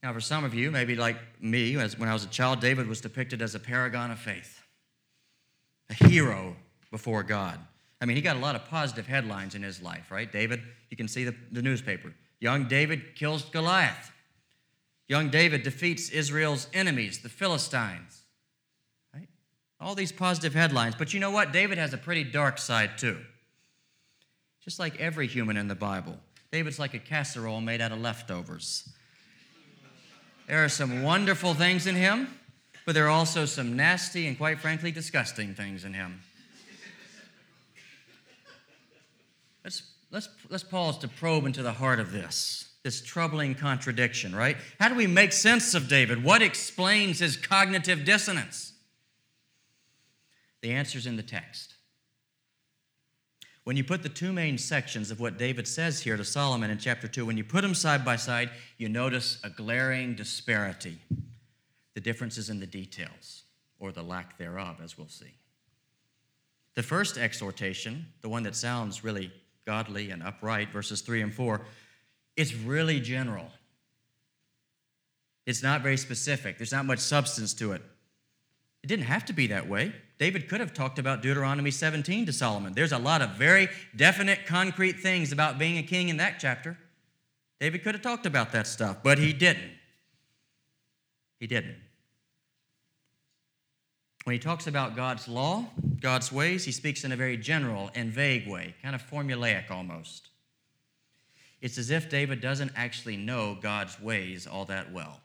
Now, 0.03 0.13
for 0.13 0.21
some 0.21 0.43
of 0.43 0.53
you, 0.53 0.69
maybe 0.69 0.95
like 0.95 1.17
me, 1.41 1.75
as 1.77 1.97
when 1.97 2.09
I 2.09 2.13
was 2.13 2.23
a 2.23 2.27
child, 2.27 2.59
David 2.59 2.87
was 2.87 3.01
depicted 3.01 3.41
as 3.41 3.55
a 3.55 3.59
paragon 3.59 4.11
of 4.11 4.19
faith, 4.19 4.61
a 5.89 5.93
hero 5.95 6.55
before 6.91 7.23
God. 7.23 7.59
I 8.01 8.05
mean, 8.05 8.15
he 8.15 8.21
got 8.21 8.35
a 8.35 8.39
lot 8.39 8.55
of 8.55 8.65
positive 8.65 9.07
headlines 9.07 9.55
in 9.55 9.63
his 9.63 9.81
life, 9.81 10.11
right? 10.11 10.31
David, 10.31 10.61
you 10.91 10.97
can 10.97 11.07
see 11.07 11.23
the, 11.23 11.33
the 11.51 11.61
newspaper. 11.61 12.13
Young 12.39 12.67
David 12.67 13.15
kills 13.15 13.45
Goliath. 13.45 14.11
Young 15.07 15.29
David 15.29 15.63
defeats 15.63 16.09
Israel's 16.09 16.67
enemies, 16.73 17.19
the 17.19 17.29
Philistines. 17.29 18.23
Right? 19.13 19.29
All 19.79 19.95
these 19.95 20.11
positive 20.11 20.53
headlines. 20.53 20.95
But 20.97 21.13
you 21.13 21.19
know 21.19 21.31
what? 21.31 21.51
David 21.51 21.77
has 21.77 21.93
a 21.93 21.97
pretty 21.97 22.23
dark 22.23 22.57
side, 22.57 22.97
too. 22.97 23.17
Just 24.63 24.79
like 24.79 24.99
every 24.99 25.27
human 25.27 25.57
in 25.57 25.67
the 25.67 25.75
Bible, 25.75 26.17
David's 26.51 26.79
like 26.79 26.95
a 26.95 26.99
casserole 26.99 27.61
made 27.61 27.81
out 27.81 27.91
of 27.91 28.01
leftovers. 28.01 28.89
There 30.47 30.63
are 30.63 30.69
some 30.69 31.03
wonderful 31.03 31.53
things 31.53 31.85
in 31.85 31.95
him, 31.95 32.27
but 32.85 32.93
there 32.93 33.05
are 33.05 33.09
also 33.09 33.45
some 33.45 33.75
nasty 33.75 34.27
and, 34.27 34.37
quite 34.37 34.59
frankly, 34.59 34.91
disgusting 34.91 35.53
things 35.53 35.83
in 35.83 35.93
him. 35.93 36.21
Let's, 39.63 39.83
let's, 40.11 40.29
let's 40.49 40.63
pause 40.63 40.97
to 40.99 41.07
probe 41.07 41.45
into 41.45 41.63
the 41.63 41.73
heart 41.73 41.99
of 41.99 42.11
this, 42.11 42.71
this 42.85 43.01
troubling 43.01 43.55
contradiction, 43.55 44.35
right? 44.35 44.57
How 44.79 44.89
do 44.89 44.95
we 44.95 45.07
make 45.07 45.33
sense 45.33 45.73
of 45.73 45.87
David? 45.87 46.23
What 46.23 46.43
explains 46.43 47.17
his 47.17 47.35
cognitive 47.35 48.05
dissonance? 48.05 48.73
The 50.61 50.71
answer's 50.71 51.07
in 51.07 51.15
the 51.15 51.23
text. 51.23 51.73
When 53.63 53.75
you 53.75 53.83
put 53.83 54.03
the 54.03 54.09
two 54.09 54.31
main 54.31 54.59
sections 54.59 55.09
of 55.09 55.19
what 55.19 55.39
David 55.39 55.67
says 55.67 56.03
here 56.03 56.15
to 56.15 56.23
Solomon 56.23 56.69
in 56.69 56.77
chapter 56.77 57.07
2, 57.07 57.25
when 57.25 57.37
you 57.37 57.43
put 57.43 57.63
them 57.63 57.73
side 57.73 58.05
by 58.05 58.17
side, 58.17 58.51
you 58.77 58.87
notice 58.87 59.39
a 59.43 59.49
glaring 59.49 60.13
disparity. 60.13 60.99
The 61.95 62.01
difference 62.01 62.37
is 62.37 62.51
in 62.51 62.59
the 62.59 62.67
details, 62.67 63.45
or 63.79 63.91
the 63.91 64.03
lack 64.03 64.37
thereof, 64.37 64.79
as 64.83 64.95
we'll 64.95 65.07
see. 65.07 65.33
The 66.75 66.83
first 66.83 67.17
exhortation, 67.17 68.05
the 68.21 68.29
one 68.29 68.43
that 68.43 68.55
sounds 68.55 69.03
really 69.03 69.31
godly 69.65 70.11
and 70.11 70.21
upright, 70.21 70.71
verses 70.71 71.01
3 71.01 71.23
and 71.23 71.33
4, 71.33 71.65
is 72.35 72.55
really 72.55 72.99
general. 72.99 73.47
It's 75.45 75.61
not 75.61 75.81
very 75.81 75.97
specific, 75.97 76.57
there's 76.57 76.71
not 76.71 76.85
much 76.85 76.99
substance 76.99 77.53
to 77.55 77.73
it. 77.73 77.81
It 78.83 78.87
didn't 78.87 79.05
have 79.05 79.25
to 79.25 79.33
be 79.33 79.47
that 79.47 79.67
way. 79.67 79.93
David 80.17 80.47
could 80.47 80.59
have 80.59 80.73
talked 80.73 80.99
about 80.99 81.21
Deuteronomy 81.21 81.71
17 81.71 82.27
to 82.27 82.33
Solomon. 82.33 82.73
There's 82.73 82.91
a 82.91 82.99
lot 82.99 83.21
of 83.21 83.31
very 83.31 83.67
definite, 83.95 84.45
concrete 84.45 84.99
things 84.99 85.31
about 85.31 85.57
being 85.57 85.77
a 85.77 85.83
king 85.83 86.09
in 86.09 86.17
that 86.17 86.35
chapter. 86.39 86.77
David 87.59 87.83
could 87.83 87.95
have 87.95 88.01
talked 88.01 88.25
about 88.25 88.51
that 88.51 88.67
stuff, 88.67 88.97
but 89.03 89.17
he 89.17 89.33
didn't. 89.33 89.71
He 91.39 91.47
didn't. 91.47 91.75
When 94.23 94.33
he 94.33 94.39
talks 94.39 94.67
about 94.67 94.95
God's 94.95 95.27
law, 95.27 95.65
God's 95.99 96.31
ways, 96.31 96.65
he 96.65 96.71
speaks 96.71 97.03
in 97.03 97.11
a 97.11 97.15
very 97.15 97.37
general 97.37 97.91
and 97.93 98.11
vague 98.11 98.47
way, 98.47 98.75
kind 98.81 98.95
of 98.95 99.07
formulaic 99.07 99.69
almost. 99.69 100.29
It's 101.61 101.77
as 101.77 101.89
if 101.89 102.09
David 102.09 102.41
doesn't 102.41 102.71
actually 102.75 103.17
know 103.17 103.57
God's 103.59 103.99
ways 103.99 104.45
all 104.45 104.65
that 104.65 104.91
well. 104.91 105.21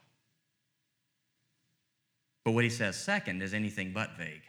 But 2.43 2.51
what 2.51 2.63
he 2.63 2.69
says 2.69 2.95
second 2.95 3.41
is 3.41 3.53
anything 3.53 3.91
but 3.93 4.17
vague. 4.17 4.41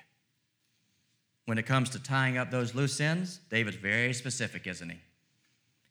When 1.44 1.58
it 1.58 1.66
comes 1.66 1.90
to 1.90 2.02
tying 2.02 2.38
up 2.38 2.50
those 2.50 2.74
loose 2.74 3.00
ends, 3.00 3.40
David's 3.50 3.76
very 3.76 4.14
specific, 4.14 4.66
isn't 4.66 4.88
he? 4.88 4.98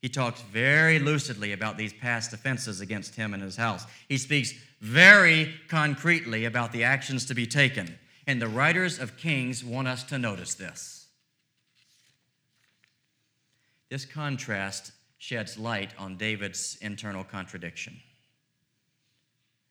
He 0.01 0.10
talks 0.10 0.41
very 0.41 0.98
lucidly 0.98 1.53
about 1.53 1.77
these 1.77 1.93
past 1.93 2.33
offenses 2.33 2.81
against 2.81 3.15
him 3.15 3.33
and 3.33 3.43
his 3.43 3.55
house. 3.55 3.86
He 4.10 4.17
speaks 4.17 4.53
very 4.79 5.53
concretely 5.67 6.45
about 6.45 6.71
the 6.71 6.83
actions 6.83 7.25
to 7.27 7.36
be 7.36 7.45
taken. 7.45 8.00
And 8.25 8.41
the 8.41 8.48
writers 8.48 8.98
of 8.98 9.17
Kings 9.17 9.63
want 9.63 9.88
us 9.88 10.03
to 10.05 10.17
notice 10.17 10.55
this. 10.55 11.07
This 13.89 14.05
contrast 14.05 14.93
sheds 15.22 15.56
light 15.56 15.92
on 16.00 16.18
David's 16.18 16.80
internal 16.82 17.24
contradiction. 17.24 17.96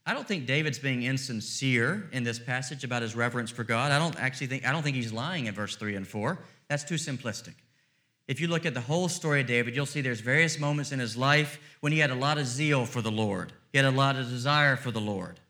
I 0.07 0.15
don't 0.15 0.27
think 0.27 0.47
David's 0.47 0.79
being 0.79 1.03
insincere 1.03 2.09
in 2.13 2.23
this 2.23 2.39
passage 2.39 2.85
about 2.85 3.03
his 3.03 3.17
reverence 3.17 3.51
for 3.51 3.65
God. 3.65 3.91
I 3.91 3.99
don't 3.99 4.17
actually 4.21 4.47
think 4.47 4.65
I 4.65 4.71
don't 4.71 4.85
think 4.85 4.95
he's 4.95 5.13
lying 5.13 5.47
in 5.47 5.55
verse 5.55 5.75
3 5.75 5.97
and 5.97 6.07
4. 6.07 6.39
That's 6.69 6.85
too 6.85 6.95
simplistic. 6.95 7.55
If 8.29 8.41
you 8.41 8.47
look 8.47 8.65
at 8.65 8.75
the 8.75 8.81
whole 8.81 9.09
story 9.09 9.41
of 9.41 9.49
David, 9.49 9.75
you'll 9.75 9.87
see 9.87 10.01
there's 10.01 10.21
various 10.21 10.57
moments 10.57 10.93
in 10.93 11.01
his 11.01 11.17
life 11.17 11.59
when 11.81 11.91
he 11.91 11.99
had 11.99 12.13
a 12.13 12.15
lot 12.15 12.39
of 12.39 12.47
zeal 12.47 12.87
for 12.87 13.03
the 13.03 13.11
Lord. 13.11 13.53
He 13.73 13.79
had 13.79 13.87
a 13.87 13.91
lot 13.91 14.15
of 14.15 14.29
desire 14.29 14.77
for 14.77 14.93
the 14.93 15.01
Lord. 15.01 15.41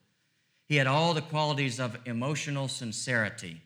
He 0.65 0.77
had 0.77 0.87
all 0.87 1.13
the 1.13 1.21
qualities 1.21 1.79
of 1.79 1.99
emotional 2.07 2.69
sincerity 2.69 3.61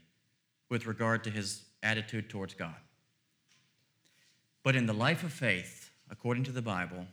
with 0.68 0.84
regard 0.84 1.22
to 1.24 1.30
his 1.30 1.62
attitude 1.80 2.28
towards 2.28 2.54
God. 2.54 2.74
But 4.64 4.74
in 4.74 4.86
the 4.86 4.92
life 4.92 5.22
of 5.22 5.32
faith, 5.32 5.92
according 6.14 6.44
to 6.44 6.52
the 6.52 6.62
Bible, 6.62 7.06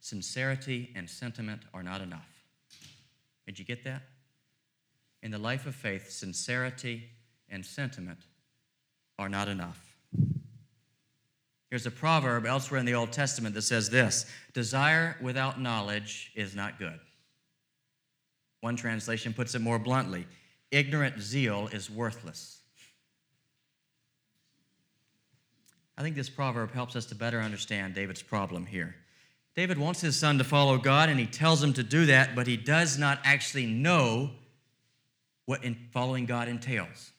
sincerity 0.00 0.90
and 0.96 1.08
sentiment 1.08 1.60
are 1.74 1.82
not 1.82 2.00
enough. 2.00 2.26
Did 3.44 3.58
you 3.58 3.64
get 3.66 3.84
that? 3.84 4.04
In 5.22 5.30
the 5.30 5.38
life 5.38 5.66
of 5.66 5.74
faith, 5.74 6.10
sincerity 6.10 7.10
and 7.50 7.64
sentiment 7.64 8.20
are 9.18 9.28
not 9.28 9.48
enough. 9.48 9.94
Here's 11.68 11.84
a 11.84 11.90
proverb 11.90 12.46
elsewhere 12.46 12.80
in 12.80 12.86
the 12.86 12.94
Old 12.94 13.12
Testament 13.12 13.54
that 13.54 13.62
says 13.62 13.90
this 13.90 14.24
Desire 14.54 15.18
without 15.20 15.60
knowledge 15.60 16.32
is 16.34 16.56
not 16.56 16.78
good. 16.78 17.00
One 18.62 18.76
translation 18.76 19.34
puts 19.34 19.54
it 19.54 19.60
more 19.60 19.78
bluntly 19.78 20.26
ignorant 20.70 21.20
zeal 21.20 21.68
is 21.70 21.90
worthless. 21.90 22.61
I 25.96 26.02
think 26.02 26.16
this 26.16 26.30
proverb 26.30 26.72
helps 26.72 26.96
us 26.96 27.06
to 27.06 27.14
better 27.14 27.40
understand 27.40 27.94
David's 27.94 28.22
problem 28.22 28.66
here. 28.66 28.94
David 29.54 29.76
wants 29.76 30.00
his 30.00 30.16
son 30.16 30.38
to 30.38 30.44
follow 30.44 30.78
God, 30.78 31.08
and 31.08 31.20
he 31.20 31.26
tells 31.26 31.62
him 31.62 31.74
to 31.74 31.82
do 31.82 32.06
that, 32.06 32.34
but 32.34 32.46
he 32.46 32.56
does 32.56 32.98
not 32.98 33.20
actually 33.24 33.66
know 33.66 34.30
what 35.44 35.62
following 35.92 36.24
God 36.24 36.48
entails. 36.48 37.12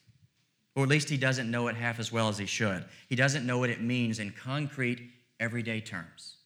Or 0.74 0.82
at 0.82 0.88
least 0.88 1.08
he 1.08 1.16
doesn't 1.16 1.50
know 1.50 1.68
it 1.68 1.76
half 1.76 2.00
as 2.00 2.10
well 2.10 2.28
as 2.28 2.38
he 2.38 2.46
should. 2.46 2.84
He 3.08 3.14
doesn't 3.14 3.46
know 3.46 3.58
what 3.58 3.70
it 3.70 3.80
means 3.80 4.18
in 4.18 4.32
concrete, 4.32 5.00
everyday 5.38 5.80
terms. 5.80 6.38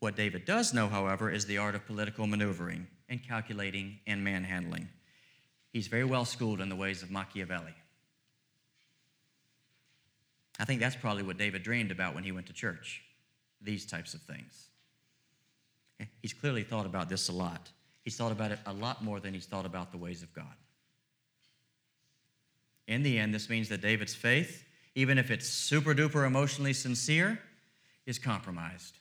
What 0.00 0.16
David 0.16 0.44
does 0.44 0.74
know, 0.74 0.88
however, 0.88 1.30
is 1.30 1.46
the 1.46 1.56
art 1.56 1.74
of 1.74 1.86
political 1.86 2.26
maneuvering 2.26 2.86
and 3.08 3.26
calculating 3.26 4.00
and 4.06 4.22
manhandling. 4.22 4.88
He's 5.72 5.86
very 5.86 6.04
well 6.04 6.26
schooled 6.26 6.60
in 6.60 6.68
the 6.68 6.76
ways 6.76 7.02
of 7.02 7.10
Machiavelli. 7.10 7.74
I 10.58 10.64
think 10.64 10.80
that's 10.80 10.96
probably 10.96 11.22
what 11.22 11.36
David 11.36 11.62
dreamed 11.62 11.90
about 11.90 12.14
when 12.14 12.24
he 12.24 12.32
went 12.32 12.46
to 12.46 12.52
church 12.52 13.02
these 13.60 13.84
types 13.84 14.14
of 14.14 14.22
things. 14.22 14.68
He's 16.22 16.32
clearly 16.32 16.62
thought 16.62 16.86
about 16.86 17.08
this 17.08 17.28
a 17.28 17.32
lot. 17.32 17.70
He's 18.04 18.16
thought 18.16 18.32
about 18.32 18.52
it 18.52 18.58
a 18.66 18.72
lot 18.72 19.02
more 19.02 19.20
than 19.20 19.34
he's 19.34 19.46
thought 19.46 19.66
about 19.66 19.92
the 19.92 19.98
ways 19.98 20.22
of 20.22 20.32
God. 20.34 20.54
In 22.86 23.02
the 23.02 23.18
end, 23.18 23.34
this 23.34 23.48
means 23.50 23.68
that 23.70 23.80
David's 23.80 24.14
faith, 24.14 24.64
even 24.94 25.18
if 25.18 25.30
it's 25.30 25.48
super 25.48 25.94
duper 25.94 26.26
emotionally 26.26 26.72
sincere, 26.72 27.40
is 28.06 28.18
compromised. 28.18 28.98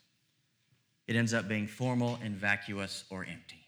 It 1.08 1.16
ends 1.16 1.34
up 1.34 1.48
being 1.48 1.68
formal 1.68 2.18
and 2.24 2.36
vacuous 2.36 3.04
or 3.10 3.24
empty. 3.24 3.62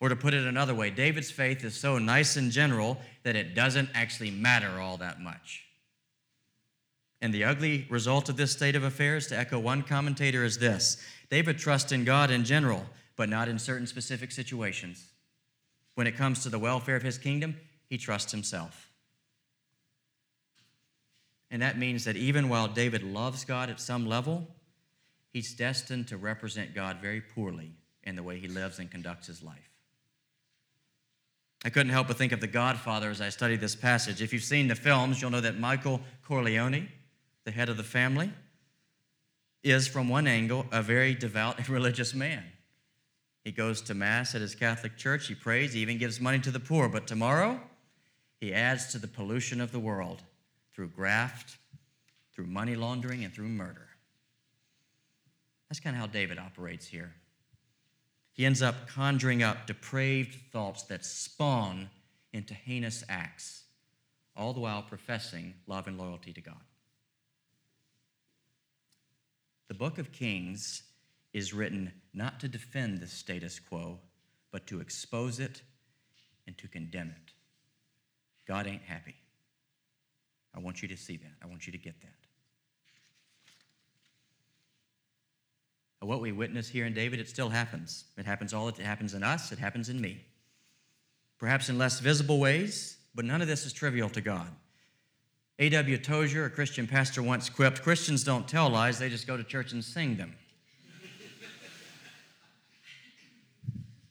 Or 0.00 0.08
to 0.08 0.14
put 0.14 0.34
it 0.34 0.46
another 0.46 0.74
way, 0.74 0.90
David's 0.90 1.30
faith 1.30 1.64
is 1.64 1.74
so 1.74 1.98
nice 1.98 2.36
and 2.36 2.52
general 2.52 2.98
that 3.24 3.34
it 3.34 3.56
doesn't 3.56 3.88
actually 3.94 4.30
matter 4.30 4.78
all 4.78 4.98
that 4.98 5.20
much. 5.20 5.64
And 7.20 7.34
the 7.34 7.44
ugly 7.44 7.86
result 7.90 8.28
of 8.28 8.36
this 8.36 8.52
state 8.52 8.76
of 8.76 8.84
affairs, 8.84 9.26
to 9.28 9.38
echo 9.38 9.58
one 9.58 9.82
commentator, 9.82 10.44
is 10.44 10.58
this 10.58 11.02
David 11.30 11.58
trusts 11.58 11.92
in 11.92 12.04
God 12.04 12.30
in 12.30 12.44
general, 12.44 12.86
but 13.16 13.28
not 13.28 13.48
in 13.48 13.58
certain 13.58 13.86
specific 13.86 14.30
situations. 14.30 15.08
When 15.94 16.06
it 16.06 16.16
comes 16.16 16.42
to 16.42 16.48
the 16.48 16.60
welfare 16.60 16.94
of 16.96 17.02
his 17.02 17.18
kingdom, 17.18 17.56
he 17.88 17.98
trusts 17.98 18.30
himself. 18.30 18.90
And 21.50 21.62
that 21.62 21.78
means 21.78 22.04
that 22.04 22.16
even 22.16 22.48
while 22.48 22.68
David 22.68 23.02
loves 23.02 23.44
God 23.44 23.70
at 23.70 23.80
some 23.80 24.06
level, 24.06 24.46
he's 25.32 25.54
destined 25.54 26.08
to 26.08 26.16
represent 26.16 26.74
God 26.74 26.98
very 27.00 27.20
poorly 27.20 27.72
in 28.04 28.16
the 28.16 28.22
way 28.22 28.38
he 28.38 28.48
lives 28.48 28.78
and 28.78 28.90
conducts 28.90 29.26
his 29.26 29.42
life. 29.42 29.70
I 31.64 31.70
couldn't 31.70 31.90
help 31.90 32.06
but 32.06 32.16
think 32.16 32.32
of 32.32 32.40
The 32.40 32.46
Godfather 32.46 33.10
as 33.10 33.20
I 33.20 33.30
studied 33.30 33.60
this 33.60 33.74
passage. 33.74 34.22
If 34.22 34.32
you've 34.32 34.44
seen 34.44 34.68
the 34.68 34.76
films, 34.76 35.20
you'll 35.20 35.32
know 35.32 35.40
that 35.40 35.58
Michael 35.58 36.00
Corleone 36.22 36.88
the 37.48 37.52
head 37.52 37.70
of 37.70 37.78
the 37.78 37.82
family, 37.82 38.30
is 39.62 39.88
from 39.88 40.06
one 40.06 40.26
angle 40.26 40.66
a 40.70 40.82
very 40.82 41.14
devout 41.14 41.56
and 41.56 41.66
religious 41.70 42.12
man. 42.12 42.44
He 43.42 43.52
goes 43.52 43.80
to 43.82 43.94
Mass 43.94 44.34
at 44.34 44.42
his 44.42 44.54
Catholic 44.54 44.98
church, 44.98 45.28
he 45.28 45.34
prays, 45.34 45.72
he 45.72 45.80
even 45.80 45.96
gives 45.96 46.20
money 46.20 46.40
to 46.40 46.50
the 46.50 46.60
poor. 46.60 46.90
But 46.90 47.06
tomorrow, 47.06 47.58
he 48.38 48.52
adds 48.52 48.92
to 48.92 48.98
the 48.98 49.06
pollution 49.06 49.62
of 49.62 49.72
the 49.72 49.78
world 49.78 50.22
through 50.74 50.88
graft, 50.88 51.56
through 52.34 52.48
money 52.48 52.76
laundering, 52.76 53.24
and 53.24 53.32
through 53.32 53.48
murder. 53.48 53.88
That's 55.70 55.80
kind 55.80 55.96
of 55.96 56.00
how 56.00 56.06
David 56.06 56.38
operates 56.38 56.86
here. 56.86 57.14
He 58.34 58.44
ends 58.44 58.60
up 58.60 58.88
conjuring 58.88 59.42
up 59.42 59.66
depraved 59.66 60.36
thoughts 60.52 60.82
that 60.82 61.06
spawn 61.06 61.88
into 62.34 62.52
heinous 62.52 63.04
acts, 63.08 63.62
all 64.36 64.52
the 64.52 64.60
while 64.60 64.82
professing 64.82 65.54
love 65.66 65.86
and 65.86 65.96
loyalty 65.96 66.34
to 66.34 66.42
God. 66.42 66.60
The 69.68 69.74
book 69.74 69.98
of 69.98 70.12
Kings 70.12 70.82
is 71.32 71.52
written 71.52 71.92
not 72.14 72.40
to 72.40 72.48
defend 72.48 73.00
the 73.00 73.06
status 73.06 73.60
quo, 73.60 73.98
but 74.50 74.66
to 74.66 74.80
expose 74.80 75.40
it 75.40 75.62
and 76.46 76.56
to 76.58 76.66
condemn 76.66 77.10
it. 77.10 77.32
God 78.46 78.66
ain't 78.66 78.82
happy. 78.82 79.14
I 80.54 80.60
want 80.60 80.80
you 80.82 80.88
to 80.88 80.96
see 80.96 81.18
that. 81.18 81.32
I 81.42 81.46
want 81.46 81.66
you 81.66 81.72
to 81.72 81.78
get 81.78 82.00
that. 82.00 82.14
What 86.00 86.20
we 86.22 86.32
witness 86.32 86.68
here 86.68 86.86
in 86.86 86.94
David, 86.94 87.20
it 87.20 87.28
still 87.28 87.50
happens. 87.50 88.04
It 88.16 88.24
happens 88.24 88.54
all, 88.54 88.68
it 88.68 88.78
happens 88.78 89.12
in 89.12 89.22
us, 89.22 89.52
it 89.52 89.58
happens 89.58 89.90
in 89.90 90.00
me. 90.00 90.24
Perhaps 91.38 91.68
in 91.68 91.76
less 91.76 92.00
visible 92.00 92.38
ways, 92.38 92.96
but 93.14 93.26
none 93.26 93.42
of 93.42 93.48
this 93.48 93.66
is 93.66 93.72
trivial 93.74 94.08
to 94.10 94.22
God. 94.22 94.48
A.W. 95.60 95.98
Tozer, 95.98 96.44
a 96.44 96.50
Christian 96.50 96.86
pastor, 96.86 97.22
once 97.22 97.50
quipped 97.50 97.82
Christians 97.82 98.22
don't 98.22 98.46
tell 98.46 98.68
lies, 98.68 98.98
they 98.98 99.08
just 99.08 99.26
go 99.26 99.36
to 99.36 99.42
church 99.42 99.72
and 99.72 99.84
sing 99.84 100.16
them. 100.16 100.34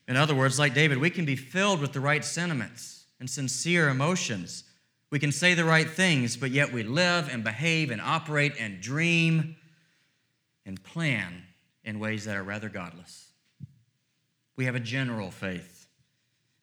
In 0.07 0.15
other 0.15 0.35
words, 0.35 0.57
like 0.57 0.73
David, 0.73 0.97
we 0.99 1.09
can 1.09 1.25
be 1.25 1.35
filled 1.35 1.81
with 1.81 1.93
the 1.93 1.99
right 1.99 2.23
sentiments 2.23 3.05
and 3.19 3.29
sincere 3.29 3.89
emotions. 3.89 4.63
We 5.09 5.19
can 5.19 5.31
say 5.31 5.53
the 5.53 5.65
right 5.65 5.89
things, 5.89 6.37
but 6.37 6.51
yet 6.51 6.71
we 6.71 6.83
live 6.83 7.29
and 7.31 7.43
behave 7.43 7.91
and 7.91 8.01
operate 8.01 8.53
and 8.59 8.81
dream 8.81 9.55
and 10.65 10.81
plan 10.83 11.43
in 11.83 11.99
ways 11.99 12.25
that 12.25 12.35
are 12.35 12.43
rather 12.43 12.69
godless. 12.69 13.31
We 14.55 14.65
have 14.65 14.75
a 14.75 14.81
general 14.81 15.31
faith, 15.31 15.87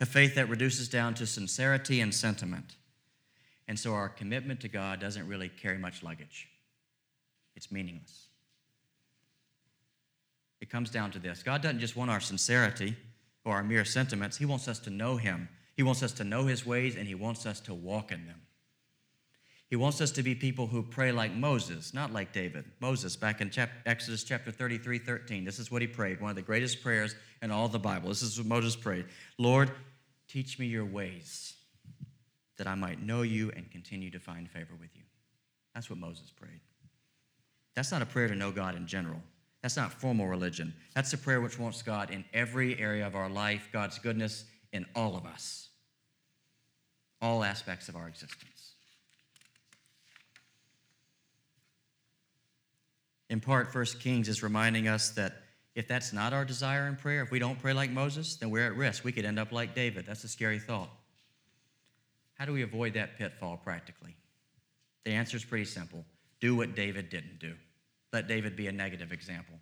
a 0.01 0.07
faith 0.07 0.35
that 0.35 0.49
reduces 0.49 0.89
down 0.89 1.15
to 1.15 1.27
sincerity 1.27 2.01
and 2.01 2.15
sentiment. 2.15 2.77
And 3.67 3.79
so 3.79 3.95
our 3.95 4.09
commitment 4.09 4.61
to 4.61 4.69
God 4.69 5.01
doesn't 5.01 5.27
really 5.27 5.49
carry 5.49 5.79
much 5.79 6.03
luggage, 6.03 6.49
it's 7.57 7.71
meaningless. 7.71 8.29
It 10.61 10.71
comes 10.71 10.89
down 10.89 11.11
to 11.11 11.19
this 11.19 11.43
God 11.43 11.63
doesn't 11.63 11.81
just 11.81 11.97
want 11.97 12.11
our 12.11 12.21
sincerity 12.21 12.97
or 13.45 13.55
our 13.55 13.63
mere 13.63 13.85
sentiments, 13.85 14.39
He 14.39 14.47
wants 14.47 14.69
us 14.69 14.79
to 14.81 14.91
know 14.91 15.17
Him. 15.17 15.49
He 15.77 15.83
wants 15.83 16.03
us 16.03 16.13
to 16.13 16.25
know 16.25 16.47
His 16.47 16.65
ways, 16.65 16.97
and 16.97 17.07
He 17.07 17.15
wants 17.15 17.47
us 17.47 17.61
to 17.63 17.75
walk 17.75 18.13
in 18.13 18.27
them. 18.27 18.41
He 19.69 19.77
wants 19.77 20.01
us 20.01 20.13
to 20.13 20.23
be 20.23 20.35
people 20.35 20.67
who 20.67 20.83
pray 20.83 21.11
like 21.11 21.33
Moses, 21.33 21.93
not 21.93 22.13
like 22.13 22.33
David. 22.33 22.65
Moses, 22.81 23.17
back 23.17 23.41
in 23.41 23.51
chap- 23.51 23.71
Exodus 23.87 24.23
chapter 24.23 24.51
33 24.51 24.99
13, 24.99 25.45
this 25.45 25.59
is 25.59 25.71
what 25.71 25.83
he 25.83 25.89
prayed, 25.89 26.21
one 26.21 26.31
of 26.31 26.37
the 26.37 26.43
greatest 26.43 26.83
prayers 26.83 27.17
in 27.43 27.51
all 27.51 27.69
the 27.69 27.79
Bible. 27.79 28.09
This 28.09 28.23
is 28.23 28.39
what 28.39 28.47
Moses 28.47 28.77
prayed 28.77 29.07
Lord, 29.39 29.73
teach 30.29 30.59
me 30.59 30.67
your 30.67 30.85
ways, 30.85 31.55
that 32.57 32.67
I 32.67 32.75
might 32.75 33.03
know 33.03 33.23
you 33.23 33.51
and 33.57 33.71
continue 33.71 34.11
to 34.11 34.19
find 34.19 34.49
favor 34.49 34.75
with 34.81 34.91
you. 34.95 35.03
That's 35.75 35.91
what 35.91 35.99
Moses 35.99 36.31
prayed. 36.31 36.61
That's 37.75 37.91
not 37.91 38.03
a 38.03 38.07
prayer 38.07 38.29
to 38.29 38.35
know 38.35 38.53
God 38.53 38.77
in 38.77 38.87
general. 38.87 39.21
That's 39.63 39.77
not 39.77 39.93
formal 39.93 40.29
religion. 40.29 40.75
That's 40.95 41.13
a 41.13 41.19
prayer 41.19 41.41
which 41.41 41.59
wants 41.59 41.83
God 41.83 42.11
in 42.11 42.25
every 42.33 42.79
area 42.79 43.07
of 43.07 43.17
our 43.17 43.29
life, 43.29 43.69
God's 43.73 43.99
goodness 43.99 44.45
in 44.73 44.87
all 44.95 45.17
of 45.17 45.25
us, 45.25 45.71
all 47.21 47.43
aspects 47.43 47.89
of 47.89 47.97
our 47.97 48.07
existence. 48.07 48.75
In 53.31 53.41
part, 53.41 53.73
First 53.73 54.01
Kings 54.01 54.29
is 54.29 54.43
reminding 54.43 54.87
us 54.87 55.11
that 55.13 55.33
if 55.75 55.89
that's 55.89 56.13
not 56.13 56.33
our 56.33 56.45
desire 56.45 56.87
in 56.87 56.95
prayer, 56.95 57.23
if 57.23 57.31
we 57.31 57.39
don't 57.39 57.59
pray 57.59 57.73
like 57.73 57.91
Moses, 57.91 58.37
then 58.37 58.51
we're 58.51 58.67
at 58.67 58.77
risk. 58.77 59.03
We 59.03 59.13
could 59.13 59.25
end 59.25 59.39
up 59.39 59.51
like 59.51 59.75
David. 59.75 60.05
That's 60.07 60.23
a 60.23 60.29
scary 60.29 60.59
thought. 60.59 60.91
How 62.35 62.45
do 62.45 62.53
we 62.53 62.63
avoid 62.63 62.95
that 62.95 63.17
pitfall 63.17 63.57
practically? 63.57 64.17
The 65.05 65.13
answer 65.13 65.37
is 65.37 65.45
pretty 65.45 65.65
simple 65.65 66.05
do 66.41 66.55
what 66.55 66.75
David 66.75 67.09
didn't 67.09 67.39
do. 67.39 67.55
Let 68.13 68.29
David 68.29 68.55
be 68.55 68.67
a 68.67 68.73
negative 68.73 69.13
example. 69.13 69.55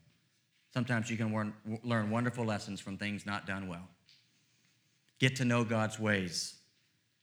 Sometimes 0.75 1.11
you 1.11 1.17
can 1.17 1.53
learn 1.85 2.11
wonderful 2.11 2.45
lessons 2.45 2.81
from 2.81 2.97
things 2.97 3.25
not 3.25 3.47
done 3.47 3.69
well. 3.69 3.89
Get 5.19 5.37
to 5.37 5.45
know 5.45 5.65
God's 5.65 5.99
ways. 5.99 6.55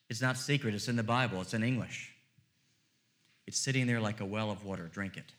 It's 0.09 0.21
not 0.21 0.37
secret, 0.37 0.73
it's 0.73 0.87
in 0.87 0.95
the 0.95 1.03
Bible, 1.03 1.41
it's 1.41 1.53
in 1.53 1.63
English. 1.63 2.13
It's 3.45 3.59
sitting 3.59 3.87
there 3.87 3.99
like 3.99 4.21
a 4.21 4.25
well 4.25 4.51
of 4.51 4.63
water. 4.63 4.87
Drink 4.87 5.17
it. 5.17 5.33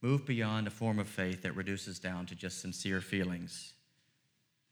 Move 0.00 0.24
beyond 0.24 0.66
a 0.66 0.70
form 0.70 0.98
of 0.98 1.08
faith 1.08 1.42
that 1.42 1.54
reduces 1.54 1.98
down 1.98 2.26
to 2.26 2.34
just 2.34 2.60
sincere 2.60 3.00
feelings. 3.00 3.74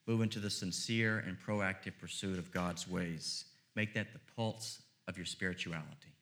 Move 0.07 0.23
into 0.23 0.39
the 0.39 0.51
sincere 0.51 1.25
and 1.27 1.37
proactive 1.39 1.93
pursuit 2.01 2.39
of 2.39 2.51
God's 2.51 2.89
ways. 2.89 3.45
Make 3.77 3.95
that 3.95 4.13
the 4.13 4.21
pulse 4.37 4.83
of 5.07 5.17
your 5.17 5.27
spirituality. 5.27 6.15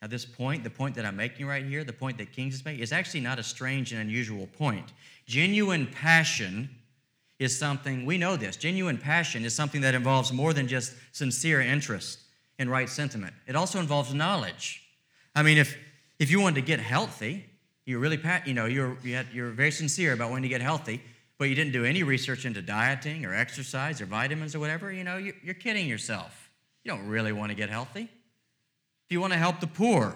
Now, 0.00 0.08
this 0.08 0.24
point, 0.24 0.62
the 0.62 0.70
point 0.70 0.94
that 0.94 1.04
I'm 1.04 1.16
making 1.16 1.46
right 1.46 1.64
here, 1.64 1.82
the 1.82 1.92
point 1.92 2.18
that 2.18 2.32
Kings 2.32 2.54
is 2.54 2.64
making, 2.64 2.82
is 2.82 2.92
actually 2.92 3.20
not 3.20 3.38
a 3.38 3.42
strange 3.42 3.92
and 3.92 4.00
unusual 4.00 4.46
point. 4.46 4.92
Genuine 5.26 5.86
passion 5.86 6.70
is 7.38 7.56
something, 7.56 8.06
we 8.06 8.18
know 8.18 8.36
this, 8.36 8.56
genuine 8.56 8.98
passion 8.98 9.44
is 9.44 9.54
something 9.54 9.80
that 9.80 9.94
involves 9.94 10.32
more 10.32 10.52
than 10.52 10.68
just 10.68 10.94
sincere 11.12 11.60
interest 11.60 12.20
and 12.58 12.70
right 12.70 12.88
sentiment. 12.88 13.34
It 13.46 13.56
also 13.56 13.80
involves 13.80 14.14
knowledge. 14.14 14.82
I 15.34 15.42
mean, 15.42 15.58
if 15.58 15.76
if 16.18 16.30
you 16.30 16.40
wanted 16.40 16.56
to 16.56 16.66
get 16.66 16.80
healthy, 16.80 17.44
you're 17.86 18.00
really, 18.00 18.20
you 18.44 18.54
know, 18.54 18.66
you're, 18.66 18.96
you're 19.32 19.50
very 19.50 19.70
sincere 19.70 20.12
about 20.12 20.30
wanting 20.30 20.42
to 20.42 20.48
get 20.48 20.60
healthy, 20.60 21.00
but 21.38 21.48
you 21.48 21.54
didn't 21.54 21.72
do 21.72 21.84
any 21.84 22.02
research 22.02 22.44
into 22.44 22.60
dieting 22.60 23.24
or 23.24 23.32
exercise 23.32 24.00
or 24.00 24.06
vitamins 24.06 24.54
or 24.54 24.58
whatever, 24.58 24.92
you 24.92 25.04
know, 25.04 25.16
you're 25.16 25.54
kidding 25.54 25.88
yourself. 25.88 26.50
You 26.84 26.90
don't 26.90 27.06
really 27.06 27.32
want 27.32 27.50
to 27.50 27.54
get 27.54 27.70
healthy. 27.70 28.02
If 28.02 29.12
you 29.12 29.20
want 29.20 29.32
to 29.32 29.38
help 29.38 29.60
the 29.60 29.66
poor, 29.66 30.14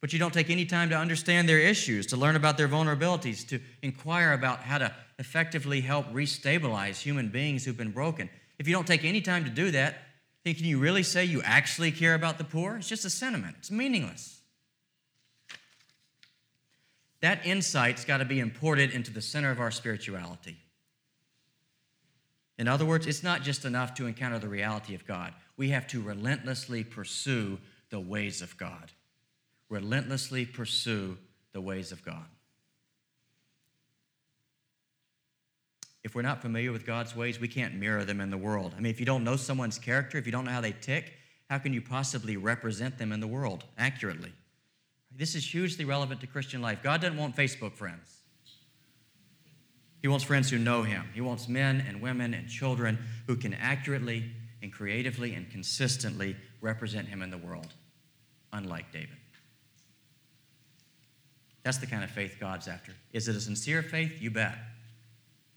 but 0.00 0.12
you 0.12 0.18
don't 0.18 0.32
take 0.32 0.48
any 0.48 0.64
time 0.64 0.88
to 0.90 0.96
understand 0.96 1.48
their 1.48 1.58
issues, 1.58 2.06
to 2.06 2.16
learn 2.16 2.36
about 2.36 2.56
their 2.56 2.68
vulnerabilities, 2.68 3.46
to 3.48 3.60
inquire 3.82 4.32
about 4.32 4.60
how 4.60 4.78
to 4.78 4.94
effectively 5.18 5.82
help 5.82 6.06
restabilize 6.12 7.02
human 7.02 7.28
beings 7.28 7.64
who've 7.64 7.76
been 7.76 7.92
broken, 7.92 8.30
if 8.58 8.66
you 8.66 8.74
don't 8.74 8.86
take 8.86 9.04
any 9.04 9.20
time 9.20 9.44
to 9.44 9.50
do 9.50 9.70
that, 9.70 9.96
then 10.44 10.54
can 10.54 10.64
you 10.64 10.78
really 10.78 11.02
say 11.02 11.24
you 11.24 11.42
actually 11.42 11.92
care 11.92 12.14
about 12.14 12.38
the 12.38 12.44
poor? 12.44 12.76
It's 12.76 12.88
just 12.88 13.04
a 13.04 13.10
sentiment, 13.10 13.56
it's 13.58 13.70
meaningless. 13.70 14.39
That 17.20 17.44
insight's 17.44 18.04
got 18.04 18.18
to 18.18 18.24
be 18.24 18.40
imported 18.40 18.92
into 18.92 19.12
the 19.12 19.20
center 19.20 19.50
of 19.50 19.60
our 19.60 19.70
spirituality. 19.70 20.56
In 22.58 22.68
other 22.68 22.84
words, 22.84 23.06
it's 23.06 23.22
not 23.22 23.42
just 23.42 23.64
enough 23.64 23.94
to 23.94 24.06
encounter 24.06 24.38
the 24.38 24.48
reality 24.48 24.94
of 24.94 25.06
God. 25.06 25.32
We 25.56 25.70
have 25.70 25.86
to 25.88 26.00
relentlessly 26.02 26.84
pursue 26.84 27.58
the 27.90 28.00
ways 28.00 28.42
of 28.42 28.56
God. 28.56 28.92
Relentlessly 29.68 30.46
pursue 30.46 31.16
the 31.52 31.60
ways 31.60 31.92
of 31.92 32.04
God. 32.04 32.26
If 36.02 36.14
we're 36.14 36.22
not 36.22 36.40
familiar 36.40 36.72
with 36.72 36.86
God's 36.86 37.14
ways, 37.14 37.38
we 37.38 37.48
can't 37.48 37.74
mirror 37.74 38.04
them 38.04 38.20
in 38.20 38.30
the 38.30 38.38
world. 38.38 38.74
I 38.76 38.80
mean, 38.80 38.90
if 38.90 39.00
you 39.00 39.06
don't 39.06 39.24
know 39.24 39.36
someone's 39.36 39.78
character, 39.78 40.16
if 40.16 40.24
you 40.24 40.32
don't 40.32 40.46
know 40.46 40.50
how 40.50 40.60
they 40.60 40.72
tick, 40.72 41.12
how 41.50 41.58
can 41.58 41.72
you 41.74 41.82
possibly 41.82 42.36
represent 42.36 42.96
them 42.96 43.12
in 43.12 43.20
the 43.20 43.26
world 43.26 43.64
accurately? 43.76 44.32
This 45.16 45.34
is 45.34 45.44
hugely 45.44 45.84
relevant 45.84 46.20
to 46.20 46.26
Christian 46.26 46.62
life. 46.62 46.82
God 46.82 47.00
doesn't 47.00 47.18
want 47.18 47.36
Facebook 47.36 47.74
friends. 47.74 48.20
He 50.00 50.08
wants 50.08 50.24
friends 50.24 50.48
who 50.48 50.58
know 50.58 50.82
Him. 50.82 51.04
He 51.12 51.20
wants 51.20 51.48
men 51.48 51.84
and 51.86 52.00
women 52.00 52.32
and 52.32 52.48
children 52.48 52.98
who 53.26 53.36
can 53.36 53.52
accurately 53.54 54.30
and 54.62 54.72
creatively 54.72 55.34
and 55.34 55.50
consistently 55.50 56.36
represent 56.60 57.08
Him 57.08 57.22
in 57.22 57.30
the 57.30 57.38
world, 57.38 57.68
unlike 58.52 58.92
David. 58.92 59.16
That's 61.62 61.78
the 61.78 61.86
kind 61.86 62.02
of 62.02 62.10
faith 62.10 62.36
God's 62.40 62.68
after. 62.68 62.92
Is 63.12 63.28
it 63.28 63.36
a 63.36 63.40
sincere 63.40 63.82
faith? 63.82 64.22
You 64.22 64.30
bet. 64.30 64.56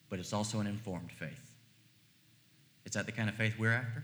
But 0.10 0.20
it's 0.20 0.34
also 0.34 0.60
an 0.60 0.68
informed 0.68 1.12
faith. 1.12 1.56
Is 2.86 2.94
that 2.94 3.06
the 3.06 3.14
kind 3.14 3.30
of 3.30 3.36
faith 3.36 3.56
we're 3.58 3.72
after? 3.72 4.04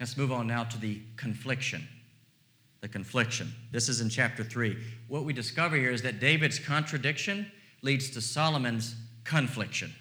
Let's 0.00 0.16
move 0.16 0.32
on 0.32 0.46
now 0.46 0.64
to 0.64 0.78
the 0.78 1.00
confliction 1.16 1.86
the 2.80 2.88
confliction. 2.88 3.52
This 3.72 3.88
is 3.88 4.00
in 4.00 4.08
chapter 4.08 4.44
3. 4.44 4.76
What 5.08 5.24
we 5.24 5.32
discover 5.32 5.76
here 5.76 5.90
is 5.90 6.02
that 6.02 6.20
David's 6.20 6.58
contradiction 6.58 7.50
leads 7.82 8.10
to 8.10 8.20
Solomon's 8.20 8.94
confliction. 9.24 9.92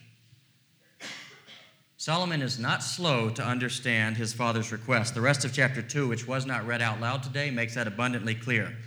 Solomon 1.98 2.42
is 2.42 2.60
not 2.60 2.84
slow 2.84 3.30
to 3.32 3.44
understand 3.44 4.16
his 4.16 4.32
father's 4.32 4.72
request. 4.72 5.16
The 5.16 5.22
rest 5.22 5.44
of 5.44 5.54
chapter 5.54 5.82
2, 5.82 6.08
which 6.08 6.28
was 6.28 6.46
not 6.46 6.66
read 6.68 6.82
out 6.82 7.02
loud 7.02 7.24
today, 7.24 7.50
makes 7.50 7.74
that 7.76 7.88
abundantly 7.88 8.36
clear. 8.36 8.78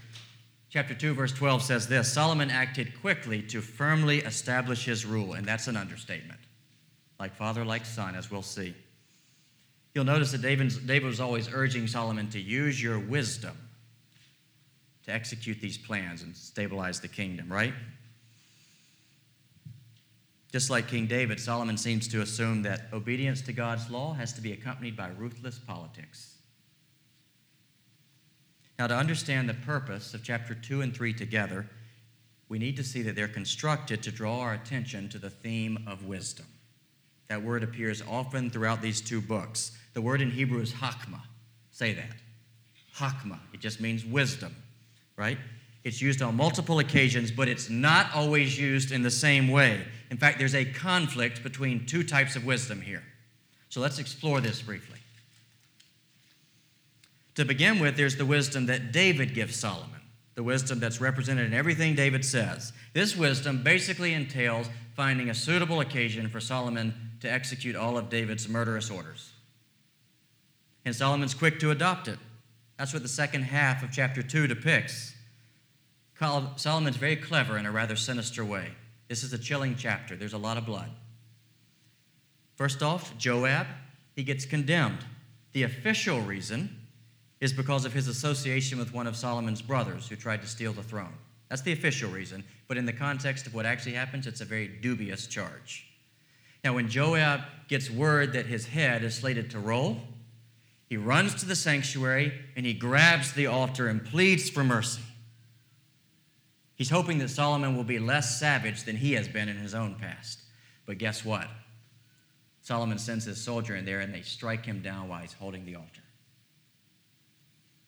Chapter 0.70 0.94
2, 0.94 1.14
verse 1.14 1.32
12 1.32 1.62
says 1.62 1.88
this 1.88 2.12
Solomon 2.12 2.50
acted 2.50 2.98
quickly 3.00 3.42
to 3.42 3.60
firmly 3.60 4.18
establish 4.20 4.84
his 4.84 5.04
rule, 5.04 5.34
and 5.34 5.44
that's 5.44 5.66
an 5.66 5.76
understatement. 5.76 6.38
Like 7.18 7.34
father, 7.34 7.64
like 7.64 7.84
son, 7.84 8.14
as 8.14 8.30
we'll 8.30 8.42
see. 8.42 8.74
You'll 9.94 10.04
notice 10.04 10.30
that 10.30 10.42
David 10.42 11.04
was 11.04 11.20
always 11.20 11.52
urging 11.52 11.88
Solomon 11.88 12.30
to 12.30 12.40
use 12.40 12.80
your 12.80 13.00
wisdom 13.00 13.56
to 15.10 15.14
execute 15.16 15.60
these 15.60 15.76
plans 15.76 16.22
and 16.22 16.36
stabilize 16.36 17.00
the 17.00 17.08
kingdom, 17.08 17.52
right? 17.52 17.74
Just 20.52 20.70
like 20.70 20.88
King 20.88 21.06
David, 21.06 21.38
Solomon 21.38 21.76
seems 21.76 22.08
to 22.08 22.22
assume 22.22 22.62
that 22.62 22.86
obedience 22.92 23.40
to 23.42 23.52
God's 23.52 23.90
law 23.90 24.14
has 24.14 24.32
to 24.34 24.40
be 24.40 24.52
accompanied 24.52 24.96
by 24.96 25.08
ruthless 25.08 25.58
politics. 25.58 26.36
Now, 28.78 28.86
to 28.86 28.96
understand 28.96 29.48
the 29.48 29.54
purpose 29.54 30.14
of 30.14 30.24
chapter 30.24 30.54
2 30.54 30.80
and 30.80 30.94
3 30.94 31.12
together, 31.12 31.68
we 32.48 32.58
need 32.58 32.76
to 32.76 32.84
see 32.84 33.02
that 33.02 33.14
they're 33.14 33.28
constructed 33.28 34.02
to 34.02 34.10
draw 34.10 34.40
our 34.40 34.54
attention 34.54 35.08
to 35.10 35.18
the 35.18 35.30
theme 35.30 35.84
of 35.86 36.04
wisdom. 36.04 36.46
That 37.28 37.42
word 37.42 37.62
appears 37.62 38.02
often 38.08 38.50
throughout 38.50 38.80
these 38.80 39.00
two 39.00 39.20
books. 39.20 39.72
The 39.94 40.00
word 40.00 40.20
in 40.20 40.30
Hebrew 40.30 40.60
is 40.60 40.72
hakma. 40.72 41.20
Say 41.70 41.92
that. 41.94 42.16
Hakma. 42.96 43.38
It 43.52 43.60
just 43.60 43.80
means 43.80 44.04
wisdom 44.04 44.56
right? 45.20 45.36
It's 45.84 46.00
used 46.00 46.22
on 46.22 46.34
multiple 46.34 46.78
occasions, 46.78 47.30
but 47.30 47.46
it's 47.46 47.68
not 47.68 48.06
always 48.14 48.58
used 48.58 48.90
in 48.90 49.02
the 49.02 49.10
same 49.10 49.48
way. 49.48 49.82
In 50.10 50.16
fact, 50.16 50.38
there's 50.38 50.54
a 50.54 50.64
conflict 50.64 51.42
between 51.42 51.84
two 51.84 52.02
types 52.02 52.36
of 52.36 52.46
wisdom 52.46 52.80
here. 52.80 53.02
So 53.68 53.82
let's 53.82 53.98
explore 53.98 54.40
this 54.40 54.62
briefly. 54.62 54.98
To 57.34 57.44
begin 57.44 57.78
with, 57.78 57.96
there's 57.96 58.16
the 58.16 58.24
wisdom 58.24 58.66
that 58.66 58.92
David 58.92 59.34
gives 59.34 59.56
Solomon, 59.56 60.00
the 60.36 60.42
wisdom 60.42 60.80
that's 60.80 61.02
represented 61.02 61.46
in 61.46 61.52
everything 61.52 61.94
David 61.94 62.24
says. 62.24 62.72
This 62.94 63.14
wisdom 63.14 63.62
basically 63.62 64.14
entails 64.14 64.70
finding 64.96 65.28
a 65.28 65.34
suitable 65.34 65.80
occasion 65.80 66.30
for 66.30 66.40
Solomon 66.40 66.94
to 67.20 67.30
execute 67.30 67.76
all 67.76 67.98
of 67.98 68.08
David's 68.08 68.48
murderous 68.48 68.90
orders. 68.90 69.30
And 70.86 70.96
Solomon's 70.96 71.34
quick 71.34 71.60
to 71.60 71.70
adopt 71.70 72.08
it. 72.08 72.18
That's 72.80 72.94
what 72.94 73.02
the 73.02 73.08
second 73.10 73.42
half 73.42 73.82
of 73.82 73.92
chapter 73.92 74.22
2 74.22 74.46
depicts. 74.46 75.14
Solomon's 76.18 76.96
very 76.96 77.14
clever 77.14 77.58
in 77.58 77.66
a 77.66 77.70
rather 77.70 77.94
sinister 77.94 78.42
way. 78.42 78.68
This 79.06 79.22
is 79.22 79.34
a 79.34 79.38
chilling 79.38 79.76
chapter, 79.76 80.16
there's 80.16 80.32
a 80.32 80.38
lot 80.38 80.56
of 80.56 80.64
blood. 80.64 80.88
First 82.56 82.82
off, 82.82 83.18
Joab, 83.18 83.66
he 84.16 84.22
gets 84.22 84.46
condemned. 84.46 85.04
The 85.52 85.64
official 85.64 86.22
reason 86.22 86.74
is 87.42 87.52
because 87.52 87.84
of 87.84 87.92
his 87.92 88.08
association 88.08 88.78
with 88.78 88.94
one 88.94 89.06
of 89.06 89.14
Solomon's 89.14 89.60
brothers 89.60 90.08
who 90.08 90.16
tried 90.16 90.40
to 90.40 90.48
steal 90.48 90.72
the 90.72 90.82
throne. 90.82 91.12
That's 91.50 91.60
the 91.60 91.72
official 91.72 92.10
reason, 92.10 92.42
but 92.66 92.78
in 92.78 92.86
the 92.86 92.94
context 92.94 93.46
of 93.46 93.52
what 93.52 93.66
actually 93.66 93.92
happens, 93.92 94.26
it's 94.26 94.40
a 94.40 94.46
very 94.46 94.68
dubious 94.68 95.26
charge. 95.26 95.86
Now, 96.64 96.72
when 96.72 96.88
Joab 96.88 97.42
gets 97.68 97.90
word 97.90 98.32
that 98.32 98.46
his 98.46 98.64
head 98.64 99.04
is 99.04 99.16
slated 99.16 99.50
to 99.50 99.58
roll, 99.58 100.00
he 100.90 100.96
runs 100.96 101.36
to 101.36 101.46
the 101.46 101.54
sanctuary 101.54 102.34
and 102.56 102.66
he 102.66 102.74
grabs 102.74 103.32
the 103.32 103.46
altar 103.46 103.86
and 103.86 104.04
pleads 104.04 104.50
for 104.50 104.64
mercy. 104.64 105.02
He's 106.74 106.90
hoping 106.90 107.18
that 107.18 107.30
Solomon 107.30 107.76
will 107.76 107.84
be 107.84 108.00
less 108.00 108.40
savage 108.40 108.82
than 108.82 108.96
he 108.96 109.12
has 109.12 109.28
been 109.28 109.48
in 109.48 109.56
his 109.56 109.72
own 109.72 109.94
past. 109.94 110.40
But 110.86 110.98
guess 110.98 111.24
what? 111.24 111.46
Solomon 112.60 112.98
sends 112.98 113.24
his 113.24 113.40
soldier 113.40 113.76
in 113.76 113.84
there 113.84 114.00
and 114.00 114.12
they 114.12 114.22
strike 114.22 114.66
him 114.66 114.82
down 114.82 115.08
while 115.08 115.20
he's 115.20 115.32
holding 115.32 115.64
the 115.64 115.76
altar. 115.76 116.02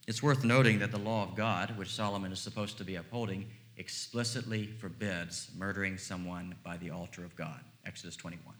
It's 0.06 0.22
worth 0.22 0.44
noting 0.44 0.78
that 0.78 0.92
the 0.92 0.98
law 0.98 1.24
of 1.24 1.34
God, 1.34 1.76
which 1.76 1.90
Solomon 1.90 2.30
is 2.30 2.38
supposed 2.38 2.78
to 2.78 2.84
be 2.84 2.94
upholding, 2.94 3.50
explicitly 3.76 4.66
forbids 4.66 5.50
murdering 5.56 5.98
someone 5.98 6.54
by 6.62 6.76
the 6.76 6.90
altar 6.90 7.24
of 7.24 7.34
God. 7.34 7.60
Exodus 7.84 8.14
21. 8.14 8.54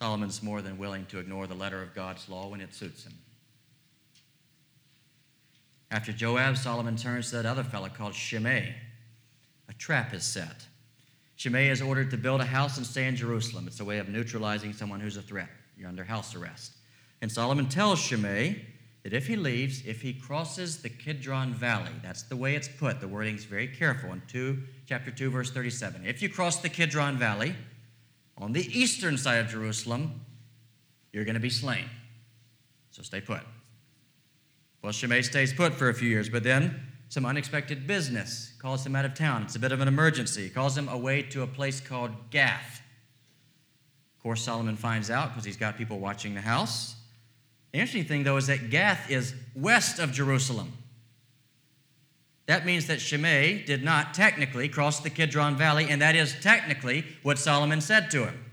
Solomon's 0.00 0.42
more 0.42 0.62
than 0.62 0.78
willing 0.78 1.04
to 1.06 1.18
ignore 1.18 1.46
the 1.46 1.54
letter 1.54 1.82
of 1.82 1.94
God's 1.94 2.26
law 2.26 2.48
when 2.48 2.62
it 2.62 2.74
suits 2.74 3.04
him. 3.04 3.12
After 5.90 6.10
Joab, 6.10 6.56
Solomon 6.56 6.96
turns 6.96 7.30
to 7.30 7.36
that 7.36 7.46
other 7.46 7.64
fellow 7.64 7.90
called 7.90 8.14
Shimei. 8.14 8.74
A 9.68 9.74
trap 9.74 10.14
is 10.14 10.24
set. 10.24 10.66
Shimei 11.36 11.68
is 11.68 11.82
ordered 11.82 12.10
to 12.12 12.16
build 12.16 12.40
a 12.40 12.46
house 12.46 12.78
and 12.78 12.86
stay 12.86 13.06
in 13.06 13.16
Jerusalem. 13.16 13.66
It's 13.66 13.80
a 13.80 13.84
way 13.84 13.98
of 13.98 14.08
neutralizing 14.08 14.72
someone 14.72 15.00
who's 15.00 15.18
a 15.18 15.22
threat. 15.22 15.50
You're 15.76 15.88
under 15.88 16.04
house 16.04 16.34
arrest. 16.34 16.72
And 17.20 17.30
Solomon 17.30 17.68
tells 17.68 17.98
Shimei 17.98 18.64
that 19.02 19.12
if 19.12 19.26
he 19.26 19.36
leaves, 19.36 19.86
if 19.86 20.00
he 20.00 20.14
crosses 20.14 20.80
the 20.80 20.88
Kidron 20.88 21.52
Valley, 21.52 21.92
that's 22.02 22.22
the 22.22 22.36
way 22.36 22.54
it's 22.54 22.68
put, 22.68 23.00
the 23.00 23.08
wording's 23.08 23.44
very 23.44 23.68
careful 23.68 24.12
in 24.12 24.22
2, 24.28 24.62
chapter 24.86 25.10
2, 25.10 25.30
verse 25.30 25.50
37. 25.50 26.06
If 26.06 26.22
you 26.22 26.30
cross 26.30 26.58
the 26.58 26.68
Kidron 26.70 27.18
Valley 27.18 27.54
on 28.40 28.52
the 28.52 28.66
eastern 28.76 29.18
side 29.18 29.38
of 29.38 29.48
Jerusalem, 29.48 30.20
you're 31.12 31.24
going 31.24 31.34
to 31.34 31.40
be 31.40 31.50
slain. 31.50 31.84
So 32.90 33.02
stay 33.02 33.20
put. 33.20 33.40
Well, 34.82 34.92
Shimei 34.92 35.22
stays 35.22 35.52
put 35.52 35.74
for 35.74 35.90
a 35.90 35.94
few 35.94 36.08
years, 36.08 36.28
but 36.28 36.42
then 36.42 36.80
some 37.08 37.26
unexpected 37.26 37.86
business 37.86 38.54
calls 38.58 38.86
him 38.86 38.96
out 38.96 39.04
of 39.04 39.14
town. 39.14 39.42
It's 39.42 39.56
a 39.56 39.58
bit 39.58 39.72
of 39.72 39.80
an 39.80 39.88
emergency. 39.88 40.44
He 40.44 40.48
calls 40.48 40.76
him 40.76 40.88
away 40.88 41.22
to 41.22 41.42
a 41.42 41.46
place 41.46 41.80
called 41.80 42.12
Gath. 42.30 42.82
Of 44.16 44.22
course, 44.22 44.42
Solomon 44.42 44.76
finds 44.76 45.10
out 45.10 45.30
because 45.30 45.44
he's 45.44 45.56
got 45.56 45.76
people 45.76 45.98
watching 45.98 46.34
the 46.34 46.40
house. 46.40 46.94
The 47.72 47.78
interesting 47.78 48.04
thing, 48.04 48.24
though, 48.24 48.36
is 48.36 48.46
that 48.46 48.70
Gath 48.70 49.10
is 49.10 49.34
west 49.54 49.98
of 49.98 50.12
Jerusalem. 50.12 50.72
That 52.50 52.66
means 52.66 52.88
that 52.88 53.00
Shimei 53.00 53.62
did 53.62 53.84
not 53.84 54.12
technically 54.12 54.68
cross 54.68 54.98
the 54.98 55.08
Kidron 55.08 55.54
Valley, 55.54 55.86
and 55.88 56.02
that 56.02 56.16
is 56.16 56.34
technically 56.40 57.04
what 57.22 57.38
Solomon 57.38 57.80
said 57.80 58.10
to 58.10 58.24
him. 58.24 58.44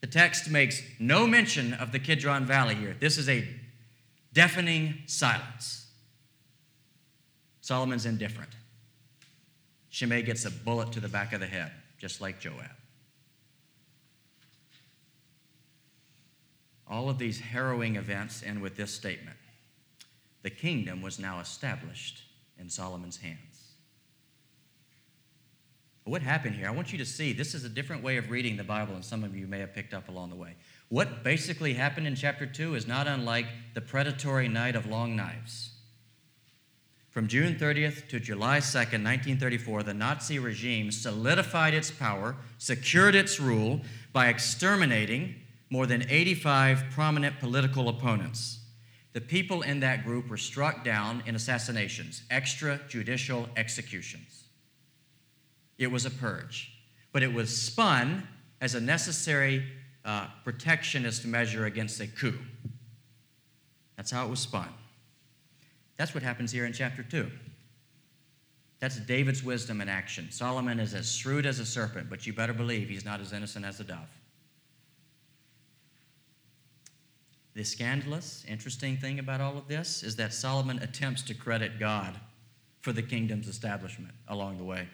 The 0.00 0.08
text 0.08 0.50
makes 0.50 0.82
no 0.98 1.24
mention 1.24 1.74
of 1.74 1.92
the 1.92 2.00
Kidron 2.00 2.44
Valley 2.44 2.74
here. 2.74 2.96
This 2.98 3.18
is 3.18 3.28
a 3.28 3.46
deafening 4.32 4.96
silence. 5.06 5.86
Solomon's 7.60 8.04
indifferent. 8.04 8.50
Shimei 9.90 10.22
gets 10.22 10.44
a 10.44 10.50
bullet 10.50 10.90
to 10.90 10.98
the 10.98 11.08
back 11.08 11.32
of 11.32 11.38
the 11.38 11.46
head, 11.46 11.70
just 12.00 12.20
like 12.20 12.40
Joab. 12.40 12.66
All 16.90 17.08
of 17.08 17.18
these 17.18 17.38
harrowing 17.38 17.94
events 17.94 18.42
end 18.44 18.60
with 18.60 18.76
this 18.76 18.92
statement 18.92 19.36
The 20.42 20.50
kingdom 20.50 21.00
was 21.00 21.20
now 21.20 21.38
established 21.38 22.24
in 22.58 22.68
Solomon's 22.68 23.16
hands. 23.16 23.62
What 26.04 26.22
happened 26.22 26.56
here? 26.56 26.66
I 26.66 26.72
want 26.72 26.90
you 26.90 26.98
to 26.98 27.04
see 27.04 27.32
this 27.32 27.54
is 27.54 27.64
a 27.64 27.68
different 27.68 28.02
way 28.02 28.16
of 28.16 28.30
reading 28.30 28.56
the 28.56 28.64
Bible, 28.64 28.94
and 28.94 29.04
some 29.04 29.22
of 29.22 29.36
you 29.36 29.46
may 29.46 29.60
have 29.60 29.72
picked 29.72 29.94
up 29.94 30.08
along 30.08 30.30
the 30.30 30.36
way. 30.36 30.56
What 30.88 31.22
basically 31.22 31.74
happened 31.74 32.06
in 32.06 32.16
chapter 32.16 32.44
2 32.44 32.74
is 32.74 32.88
not 32.88 33.06
unlike 33.06 33.46
the 33.74 33.80
predatory 33.80 34.48
night 34.48 34.74
of 34.74 34.86
long 34.86 35.14
knives. 35.14 35.70
From 37.10 37.28
June 37.28 37.54
30th 37.54 38.08
to 38.08 38.18
July 38.18 38.58
2nd, 38.58 39.04
1934, 39.04 39.82
the 39.82 39.94
Nazi 39.94 40.38
regime 40.38 40.90
solidified 40.90 41.74
its 41.74 41.90
power, 41.90 42.36
secured 42.58 43.14
its 43.14 43.38
rule 43.38 43.82
by 44.12 44.28
exterminating 44.28 45.36
more 45.70 45.86
than 45.86 46.04
85 46.08 46.84
prominent 46.90 47.38
political 47.38 47.88
opponents. 47.88 48.61
The 49.12 49.20
people 49.20 49.62
in 49.62 49.80
that 49.80 50.04
group 50.04 50.28
were 50.28 50.38
struck 50.38 50.84
down 50.84 51.22
in 51.26 51.34
assassinations, 51.34 52.22
extrajudicial 52.30 53.48
executions. 53.56 54.44
It 55.78 55.90
was 55.90 56.06
a 56.06 56.10
purge, 56.10 56.72
but 57.12 57.22
it 57.22 57.32
was 57.32 57.54
spun 57.54 58.26
as 58.60 58.74
a 58.74 58.80
necessary 58.80 59.64
uh, 60.04 60.28
protectionist 60.44 61.26
measure 61.26 61.66
against 61.66 62.00
a 62.00 62.06
coup. 62.06 62.38
That's 63.96 64.10
how 64.10 64.26
it 64.26 64.30
was 64.30 64.40
spun. 64.40 64.68
That's 65.96 66.14
what 66.14 66.22
happens 66.22 66.50
here 66.50 66.64
in 66.64 66.72
chapter 66.72 67.02
2. 67.02 67.30
That's 68.80 68.96
David's 68.98 69.44
wisdom 69.44 69.80
in 69.80 69.88
action. 69.88 70.28
Solomon 70.30 70.80
is 70.80 70.94
as 70.94 71.14
shrewd 71.14 71.46
as 71.46 71.60
a 71.60 71.66
serpent, 71.66 72.08
but 72.10 72.26
you 72.26 72.32
better 72.32 72.52
believe 72.52 72.88
he's 72.88 73.04
not 73.04 73.20
as 73.20 73.32
innocent 73.32 73.64
as 73.64 73.78
a 73.78 73.84
dove. 73.84 74.08
The 77.54 77.64
scandalous, 77.64 78.44
interesting 78.48 78.96
thing 78.96 79.18
about 79.18 79.40
all 79.40 79.58
of 79.58 79.68
this 79.68 80.02
is 80.02 80.16
that 80.16 80.32
Solomon 80.32 80.78
attempts 80.78 81.22
to 81.22 81.34
credit 81.34 81.78
God 81.78 82.18
for 82.80 82.92
the 82.92 83.02
kingdom's 83.02 83.46
establishment 83.46 84.14
along 84.28 84.58
the 84.58 84.64
way. 84.64 84.88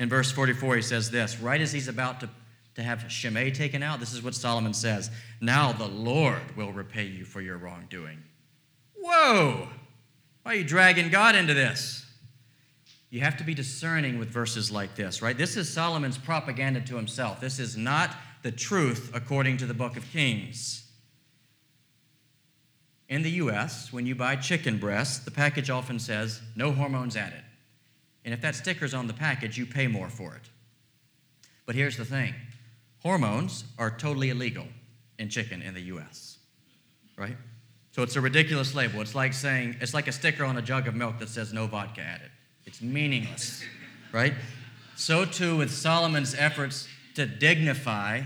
In 0.00 0.08
verse 0.08 0.30
44, 0.30 0.76
he 0.76 0.82
says 0.82 1.10
this 1.10 1.40
right 1.40 1.60
as 1.60 1.72
he's 1.72 1.88
about 1.88 2.20
to, 2.20 2.28
to 2.74 2.82
have 2.82 3.10
Shimei 3.10 3.50
taken 3.50 3.82
out, 3.82 4.00
this 4.00 4.12
is 4.12 4.22
what 4.22 4.34
Solomon 4.34 4.74
says 4.74 5.10
Now 5.40 5.72
the 5.72 5.88
Lord 5.88 6.56
will 6.56 6.72
repay 6.72 7.06
you 7.06 7.24
for 7.24 7.40
your 7.40 7.56
wrongdoing. 7.56 8.22
Whoa! 9.00 9.68
Why 10.42 10.52
are 10.52 10.56
you 10.56 10.64
dragging 10.64 11.08
God 11.08 11.34
into 11.34 11.54
this? 11.54 12.04
You 13.10 13.20
have 13.20 13.36
to 13.38 13.44
be 13.44 13.54
discerning 13.54 14.18
with 14.18 14.28
verses 14.28 14.70
like 14.70 14.94
this, 14.94 15.22
right? 15.22 15.36
This 15.36 15.56
is 15.56 15.68
Solomon's 15.68 16.18
propaganda 16.18 16.80
to 16.82 16.96
himself. 16.96 17.40
This 17.40 17.58
is 17.58 17.76
not 17.76 18.14
the 18.42 18.52
truth 18.52 19.10
according 19.14 19.56
to 19.58 19.66
the 19.66 19.74
book 19.74 19.96
of 19.96 20.10
Kings. 20.12 20.87
In 23.08 23.22
the 23.22 23.30
US, 23.32 23.92
when 23.92 24.06
you 24.06 24.14
buy 24.14 24.36
chicken 24.36 24.78
breast, 24.78 25.24
the 25.24 25.30
package 25.30 25.70
often 25.70 25.98
says, 25.98 26.42
no 26.54 26.72
hormones 26.72 27.16
added. 27.16 27.42
And 28.24 28.34
if 28.34 28.40
that 28.42 28.54
sticker's 28.54 28.92
on 28.92 29.06
the 29.06 29.14
package, 29.14 29.56
you 29.56 29.64
pay 29.64 29.86
more 29.86 30.10
for 30.10 30.34
it. 30.34 30.42
But 31.64 31.74
here's 31.74 31.96
the 31.96 32.04
thing 32.04 32.34
hormones 33.02 33.64
are 33.78 33.90
totally 33.90 34.30
illegal 34.30 34.66
in 35.18 35.28
chicken 35.28 35.62
in 35.62 35.74
the 35.74 35.80
US, 35.82 36.38
right? 37.16 37.36
So 37.92 38.02
it's 38.02 38.16
a 38.16 38.20
ridiculous 38.20 38.74
label. 38.74 39.00
It's 39.00 39.14
like 39.14 39.32
saying, 39.32 39.76
it's 39.80 39.94
like 39.94 40.08
a 40.08 40.12
sticker 40.12 40.44
on 40.44 40.56
a 40.56 40.62
jug 40.62 40.86
of 40.86 40.94
milk 40.94 41.18
that 41.18 41.28
says 41.28 41.52
no 41.52 41.66
vodka 41.66 42.02
added. 42.02 42.30
It's 42.64 42.82
meaningless, 42.82 43.64
right? 44.12 44.34
So 44.94 45.24
too 45.24 45.56
with 45.56 45.70
Solomon's 45.70 46.34
efforts 46.34 46.86
to 47.14 47.26
dignify 47.26 48.22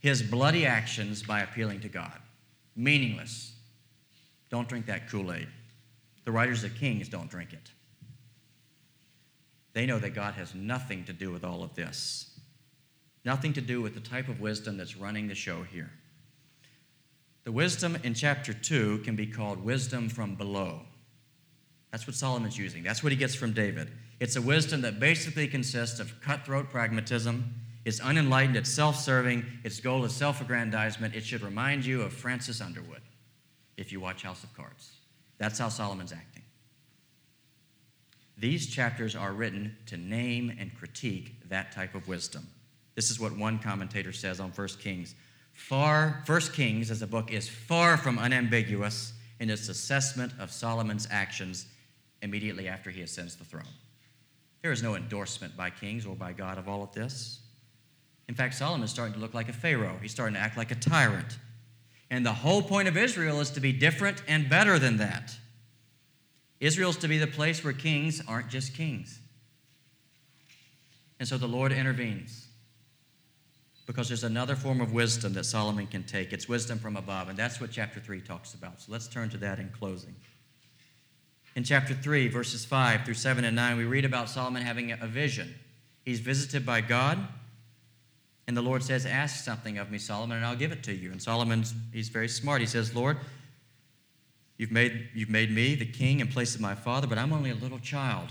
his 0.00 0.22
bloody 0.22 0.66
actions 0.66 1.22
by 1.22 1.40
appealing 1.40 1.80
to 1.80 1.88
God. 1.88 2.18
Meaningless. 2.74 3.51
Don't 4.52 4.68
drink 4.68 4.84
that 4.86 5.08
Kool 5.08 5.32
Aid. 5.32 5.48
The 6.26 6.30
writers 6.30 6.62
of 6.62 6.74
Kings 6.74 7.08
don't 7.08 7.30
drink 7.30 7.54
it. 7.54 7.70
They 9.72 9.86
know 9.86 9.98
that 9.98 10.10
God 10.10 10.34
has 10.34 10.54
nothing 10.54 11.04
to 11.06 11.14
do 11.14 11.32
with 11.32 11.42
all 11.42 11.64
of 11.64 11.74
this, 11.74 12.38
nothing 13.24 13.54
to 13.54 13.62
do 13.62 13.80
with 13.80 13.94
the 13.94 14.00
type 14.00 14.28
of 14.28 14.42
wisdom 14.42 14.76
that's 14.76 14.94
running 14.94 15.26
the 15.26 15.34
show 15.34 15.62
here. 15.62 15.90
The 17.44 17.50
wisdom 17.50 17.96
in 18.04 18.12
chapter 18.12 18.52
2 18.52 18.98
can 18.98 19.16
be 19.16 19.26
called 19.26 19.64
wisdom 19.64 20.10
from 20.10 20.34
below. 20.34 20.82
That's 21.90 22.06
what 22.06 22.14
Solomon's 22.14 22.58
using. 22.58 22.82
That's 22.82 23.02
what 23.02 23.10
he 23.10 23.16
gets 23.16 23.34
from 23.34 23.54
David. 23.54 23.90
It's 24.20 24.36
a 24.36 24.42
wisdom 24.42 24.82
that 24.82 25.00
basically 25.00 25.48
consists 25.48 25.98
of 25.98 26.20
cutthroat 26.20 26.68
pragmatism. 26.68 27.54
It's 27.86 28.00
unenlightened, 28.00 28.56
it's 28.58 28.70
self 28.70 28.96
serving, 28.96 29.46
its 29.64 29.80
goal 29.80 30.04
is 30.04 30.12
self 30.12 30.42
aggrandizement. 30.42 31.14
It 31.14 31.24
should 31.24 31.40
remind 31.40 31.86
you 31.86 32.02
of 32.02 32.12
Francis 32.12 32.60
Underwood 32.60 33.00
if 33.82 33.92
you 33.92 34.00
watch 34.00 34.22
House 34.22 34.42
of 34.42 34.56
Cards. 34.56 34.92
That's 35.36 35.58
how 35.58 35.68
Solomon's 35.68 36.12
acting. 36.12 36.44
These 38.38 38.68
chapters 38.68 39.14
are 39.14 39.32
written 39.32 39.76
to 39.86 39.96
name 39.96 40.56
and 40.58 40.74
critique 40.74 41.48
that 41.48 41.72
type 41.72 41.94
of 41.94 42.08
wisdom. 42.08 42.46
This 42.94 43.10
is 43.10 43.20
what 43.20 43.36
one 43.36 43.58
commentator 43.58 44.12
says 44.12 44.40
on 44.40 44.50
1 44.50 44.68
Kings. 44.80 45.14
Far, 45.52 46.22
1 46.26 46.40
Kings 46.54 46.90
as 46.90 47.02
a 47.02 47.06
book 47.06 47.30
is 47.30 47.48
far 47.48 47.96
from 47.96 48.18
unambiguous 48.18 49.12
in 49.40 49.50
its 49.50 49.68
assessment 49.68 50.32
of 50.38 50.50
Solomon's 50.50 51.08
actions 51.10 51.66
immediately 52.22 52.68
after 52.68 52.90
he 52.90 53.02
ascends 53.02 53.36
the 53.36 53.44
throne. 53.44 53.64
There 54.62 54.72
is 54.72 54.82
no 54.82 54.94
endorsement 54.94 55.56
by 55.56 55.70
kings 55.70 56.06
or 56.06 56.14
by 56.14 56.32
God 56.32 56.56
of 56.56 56.68
all 56.68 56.84
of 56.84 56.92
this. 56.92 57.40
In 58.28 58.34
fact, 58.36 58.54
Solomon 58.54 58.84
is 58.84 58.90
starting 58.90 59.14
to 59.14 59.20
look 59.20 59.34
like 59.34 59.48
a 59.48 59.52
Pharaoh. 59.52 59.98
He's 60.00 60.12
starting 60.12 60.34
to 60.34 60.40
act 60.40 60.56
like 60.56 60.70
a 60.70 60.76
tyrant. 60.76 61.36
And 62.12 62.26
the 62.26 62.32
whole 62.34 62.60
point 62.60 62.88
of 62.88 62.96
Israel 62.98 63.40
is 63.40 63.48
to 63.52 63.60
be 63.60 63.72
different 63.72 64.22
and 64.28 64.46
better 64.46 64.78
than 64.78 64.98
that. 64.98 65.34
Israel's 66.60 66.98
to 66.98 67.08
be 67.08 67.16
the 67.16 67.26
place 67.26 67.64
where 67.64 67.72
kings 67.72 68.20
aren't 68.28 68.50
just 68.50 68.74
kings. 68.74 69.18
And 71.18 71.26
so 71.26 71.38
the 71.38 71.48
Lord 71.48 71.72
intervenes 71.72 72.48
because 73.86 74.08
there's 74.08 74.24
another 74.24 74.54
form 74.54 74.82
of 74.82 74.92
wisdom 74.92 75.32
that 75.32 75.44
Solomon 75.44 75.86
can 75.86 76.02
take. 76.02 76.34
It's 76.34 76.46
wisdom 76.46 76.78
from 76.78 76.98
above, 76.98 77.30
and 77.30 77.38
that's 77.38 77.62
what 77.62 77.70
chapter 77.70 77.98
3 77.98 78.20
talks 78.20 78.52
about. 78.52 78.82
So 78.82 78.92
let's 78.92 79.08
turn 79.08 79.30
to 79.30 79.38
that 79.38 79.58
in 79.58 79.70
closing. 79.70 80.14
In 81.56 81.64
chapter 81.64 81.94
3, 81.94 82.28
verses 82.28 82.66
5 82.66 83.06
through 83.06 83.14
7 83.14 83.42
and 83.42 83.56
9, 83.56 83.78
we 83.78 83.84
read 83.84 84.04
about 84.04 84.28
Solomon 84.28 84.60
having 84.60 84.92
a 84.92 85.06
vision. 85.06 85.54
He's 86.04 86.20
visited 86.20 86.66
by 86.66 86.82
God, 86.82 87.26
and 88.46 88.56
the 88.56 88.62
Lord 88.62 88.82
says, 88.82 89.06
Ask 89.06 89.44
something 89.44 89.78
of 89.78 89.90
me, 89.90 89.98
Solomon, 89.98 90.38
and 90.38 90.46
I'll 90.46 90.56
give 90.56 90.72
it 90.72 90.82
to 90.84 90.92
you. 90.92 91.12
And 91.12 91.22
Solomon's, 91.22 91.74
he's 91.92 92.08
very 92.08 92.28
smart. 92.28 92.60
He 92.60 92.66
says, 92.66 92.94
Lord, 92.94 93.18
you've 94.56 94.72
made, 94.72 95.08
you've 95.14 95.30
made 95.30 95.50
me 95.50 95.74
the 95.74 95.86
king 95.86 96.20
in 96.20 96.28
place 96.28 96.54
of 96.54 96.60
my 96.60 96.74
father, 96.74 97.06
but 97.06 97.18
I'm 97.18 97.32
only 97.32 97.50
a 97.50 97.54
little 97.54 97.78
child, 97.78 98.28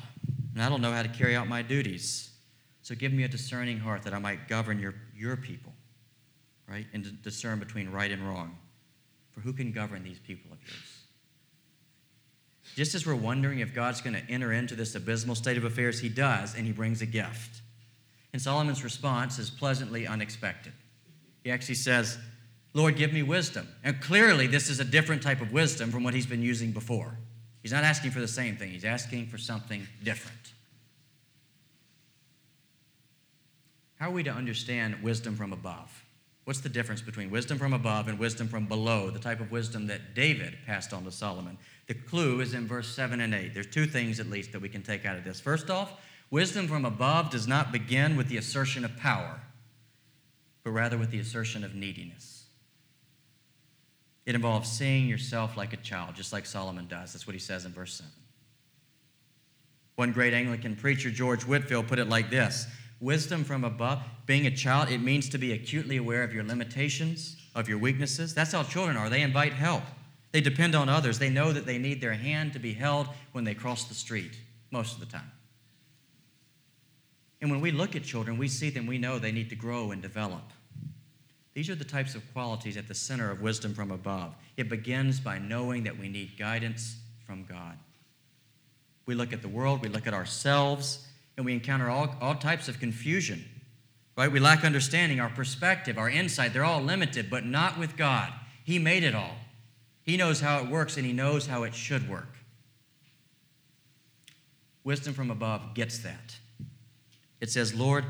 and 0.53 0.61
I 0.61 0.69
don't 0.69 0.81
know 0.81 0.91
how 0.91 1.03
to 1.03 1.09
carry 1.09 1.35
out 1.35 1.47
my 1.47 1.61
duties. 1.61 2.31
So 2.81 2.95
give 2.95 3.13
me 3.13 3.23
a 3.23 3.27
discerning 3.27 3.79
heart 3.79 4.03
that 4.03 4.13
I 4.13 4.19
might 4.19 4.47
govern 4.47 4.79
your, 4.79 4.95
your 5.15 5.37
people, 5.37 5.71
right? 6.67 6.87
And 6.93 7.21
discern 7.21 7.59
between 7.59 7.89
right 7.89 8.11
and 8.11 8.27
wrong. 8.27 8.57
For 9.31 9.39
who 9.39 9.53
can 9.53 9.71
govern 9.71 10.03
these 10.03 10.19
people 10.19 10.51
of 10.51 10.57
yours? 10.61 11.01
Just 12.75 12.95
as 12.95 13.05
we're 13.05 13.15
wondering 13.15 13.59
if 13.59 13.73
God's 13.73 14.01
going 14.01 14.15
to 14.15 14.31
enter 14.31 14.51
into 14.51 14.75
this 14.75 14.95
abysmal 14.95 15.35
state 15.35 15.57
of 15.57 15.63
affairs, 15.63 15.99
he 15.99 16.09
does, 16.09 16.55
and 16.55 16.65
he 16.65 16.71
brings 16.71 17.01
a 17.01 17.05
gift. 17.05 17.61
And 18.33 18.41
Solomon's 18.41 18.83
response 18.83 19.39
is 19.39 19.49
pleasantly 19.49 20.07
unexpected. 20.07 20.73
He 21.43 21.51
actually 21.51 21.75
says, 21.75 22.17
Lord, 22.73 22.95
give 22.95 23.11
me 23.11 23.23
wisdom. 23.23 23.67
And 23.83 23.99
clearly, 24.01 24.47
this 24.47 24.69
is 24.69 24.79
a 24.79 24.85
different 24.85 25.21
type 25.21 25.41
of 25.41 25.51
wisdom 25.51 25.91
from 25.91 26.03
what 26.03 26.13
he's 26.13 26.25
been 26.25 26.41
using 26.41 26.71
before. 26.71 27.17
He's 27.61 27.73
not 27.73 27.83
asking 27.83 28.11
for 28.11 28.19
the 28.19 28.27
same 28.27 28.55
thing, 28.55 28.71
he's 28.71 28.85
asking 28.85 29.27
for 29.27 29.37
something 29.37 29.87
different. 30.03 30.53
How 33.95 34.09
are 34.09 34.13
we 34.13 34.23
to 34.23 34.31
understand 34.31 35.03
wisdom 35.03 35.35
from 35.35 35.53
above? 35.53 36.05
What's 36.45 36.61
the 36.61 36.69
difference 36.69 37.03
between 37.03 37.29
wisdom 37.29 37.59
from 37.59 37.73
above 37.73 38.07
and 38.07 38.17
wisdom 38.17 38.47
from 38.47 38.65
below, 38.65 39.11
the 39.11 39.19
type 39.19 39.39
of 39.39 39.51
wisdom 39.51 39.85
that 39.87 40.15
David 40.15 40.57
passed 40.65 40.91
on 40.91 41.03
to 41.03 41.11
Solomon? 41.11 41.55
The 41.85 41.93
clue 41.93 42.41
is 42.41 42.55
in 42.55 42.65
verse 42.65 42.87
7 42.95 43.21
and 43.21 43.33
8. 43.33 43.53
There's 43.53 43.67
two 43.67 43.85
things 43.85 44.19
at 44.19 44.27
least 44.27 44.53
that 44.53 44.61
we 44.61 44.69
can 44.69 44.81
take 44.81 45.05
out 45.05 45.17
of 45.17 45.23
this. 45.23 45.39
First 45.39 45.69
off, 45.69 45.93
wisdom 46.31 46.67
from 46.67 46.85
above 46.85 47.29
does 47.29 47.47
not 47.47 47.71
begin 47.71 48.17
with 48.17 48.29
the 48.29 48.37
assertion 48.37 48.83
of 48.83 48.97
power, 48.97 49.41
but 50.63 50.71
rather 50.71 50.97
with 50.97 51.11
the 51.11 51.19
assertion 51.19 51.63
of 51.63 51.75
neediness. 51.75 52.45
It 54.25 54.35
involves 54.35 54.71
seeing 54.71 55.07
yourself 55.07 55.57
like 55.57 55.73
a 55.73 55.77
child, 55.77 56.15
just 56.15 56.31
like 56.31 56.45
Solomon 56.45 56.87
does. 56.87 57.13
That's 57.13 57.27
what 57.27 57.33
he 57.33 57.39
says 57.39 57.65
in 57.65 57.73
verse 57.73 57.93
7. 57.95 58.11
One 59.95 60.11
great 60.11 60.33
Anglican 60.33 60.75
preacher, 60.75 61.11
George 61.11 61.43
Whitefield, 61.43 61.87
put 61.87 61.99
it 61.99 62.09
like 62.09 62.29
this 62.29 62.67
wisdom 62.99 63.43
from 63.43 63.63
above. 63.63 64.01
Being 64.27 64.45
a 64.45 64.55
child, 64.55 64.89
it 64.89 64.99
means 64.99 65.27
to 65.29 65.37
be 65.37 65.53
acutely 65.53 65.97
aware 65.97 66.23
of 66.23 66.33
your 66.33 66.43
limitations, 66.43 67.35
of 67.55 67.67
your 67.67 67.79
weaknesses. 67.79 68.33
That's 68.33 68.51
how 68.51 68.63
children 68.63 68.95
are. 68.95 69.09
They 69.09 69.21
invite 69.21 69.53
help, 69.53 69.83
they 70.31 70.41
depend 70.41 70.75
on 70.75 70.87
others. 70.87 71.19
They 71.19 71.29
know 71.29 71.51
that 71.51 71.65
they 71.65 71.77
need 71.77 71.99
their 71.99 72.13
hand 72.13 72.53
to 72.53 72.59
be 72.59 72.73
held 72.73 73.07
when 73.33 73.43
they 73.43 73.53
cross 73.53 73.85
the 73.85 73.93
street, 73.93 74.37
most 74.71 74.93
of 74.93 74.99
the 74.99 75.05
time. 75.05 75.31
And 77.41 77.49
when 77.49 77.61
we 77.61 77.71
look 77.71 77.95
at 77.95 78.03
children, 78.03 78.37
we 78.37 78.47
see 78.47 78.69
them, 78.69 78.85
we 78.85 78.99
know 78.99 79.17
they 79.17 79.31
need 79.31 79.49
to 79.49 79.55
grow 79.55 79.91
and 79.91 80.01
develop. 80.01 80.43
These 81.53 81.69
are 81.69 81.75
the 81.75 81.83
types 81.83 82.15
of 82.15 82.33
qualities 82.33 82.77
at 82.77 82.87
the 82.87 82.93
center 82.93 83.31
of 83.31 83.41
wisdom 83.41 83.73
from 83.73 83.91
above. 83.91 84.35
It 84.55 84.69
begins 84.69 85.19
by 85.19 85.39
knowing 85.39 85.83
that 85.83 85.97
we 85.97 86.07
need 86.07 86.37
guidance 86.37 86.97
from 87.25 87.43
God. 87.45 87.77
We 89.05 89.15
look 89.15 89.33
at 89.33 89.41
the 89.41 89.49
world, 89.49 89.81
we 89.81 89.89
look 89.89 90.07
at 90.07 90.13
ourselves, 90.13 91.07
and 91.35 91.45
we 91.45 91.53
encounter 91.53 91.89
all, 91.89 92.15
all 92.21 92.35
types 92.35 92.67
of 92.67 92.79
confusion. 92.79 93.43
Right? 94.15 94.31
We 94.31 94.39
lack 94.39 94.63
understanding, 94.63 95.19
our 95.19 95.29
perspective, 95.29 95.97
our 95.97 96.09
insight, 96.09 96.53
they're 96.53 96.63
all 96.63 96.81
limited, 96.81 97.29
but 97.29 97.45
not 97.45 97.79
with 97.79 97.97
God. 97.97 98.31
He 98.63 98.77
made 98.77 99.03
it 99.03 99.15
all. 99.15 99.35
He 100.03 100.17
knows 100.17 100.41
how 100.41 100.59
it 100.59 100.69
works 100.69 100.97
and 100.97 101.05
he 101.05 101.13
knows 101.13 101.47
how 101.47 101.63
it 101.63 101.73
should 101.73 102.09
work. 102.09 102.37
Wisdom 104.83 105.13
from 105.13 105.31
above 105.31 105.73
gets 105.73 105.99
that. 105.99 106.37
It 107.41 107.49
says, 107.49 107.73
Lord, 107.73 108.05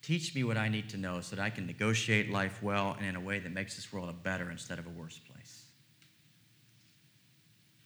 teach 0.00 0.34
me 0.34 0.44
what 0.44 0.56
I 0.56 0.68
need 0.68 0.88
to 0.90 0.96
know 0.96 1.20
so 1.20 1.36
that 1.36 1.42
I 1.42 1.50
can 1.50 1.66
negotiate 1.66 2.30
life 2.30 2.62
well 2.62 2.96
and 2.96 3.06
in 3.06 3.16
a 3.16 3.20
way 3.20 3.40
that 3.40 3.52
makes 3.52 3.74
this 3.74 3.92
world 3.92 4.08
a 4.08 4.12
better 4.12 4.50
instead 4.50 4.78
of 4.78 4.86
a 4.86 4.90
worse 4.90 5.18
place. 5.18 5.64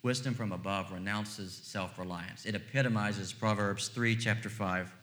Wisdom 0.03 0.35
from 0.35 0.53
above 0.53 0.93
renounces 0.93 1.53
self 1.65 1.99
reliance. 1.99 2.45
It 2.45 2.55
epitomizes 2.55 3.33
Proverbs 3.33 3.89
3, 3.89 4.15
chapter 4.15 4.49
5. 4.49 4.95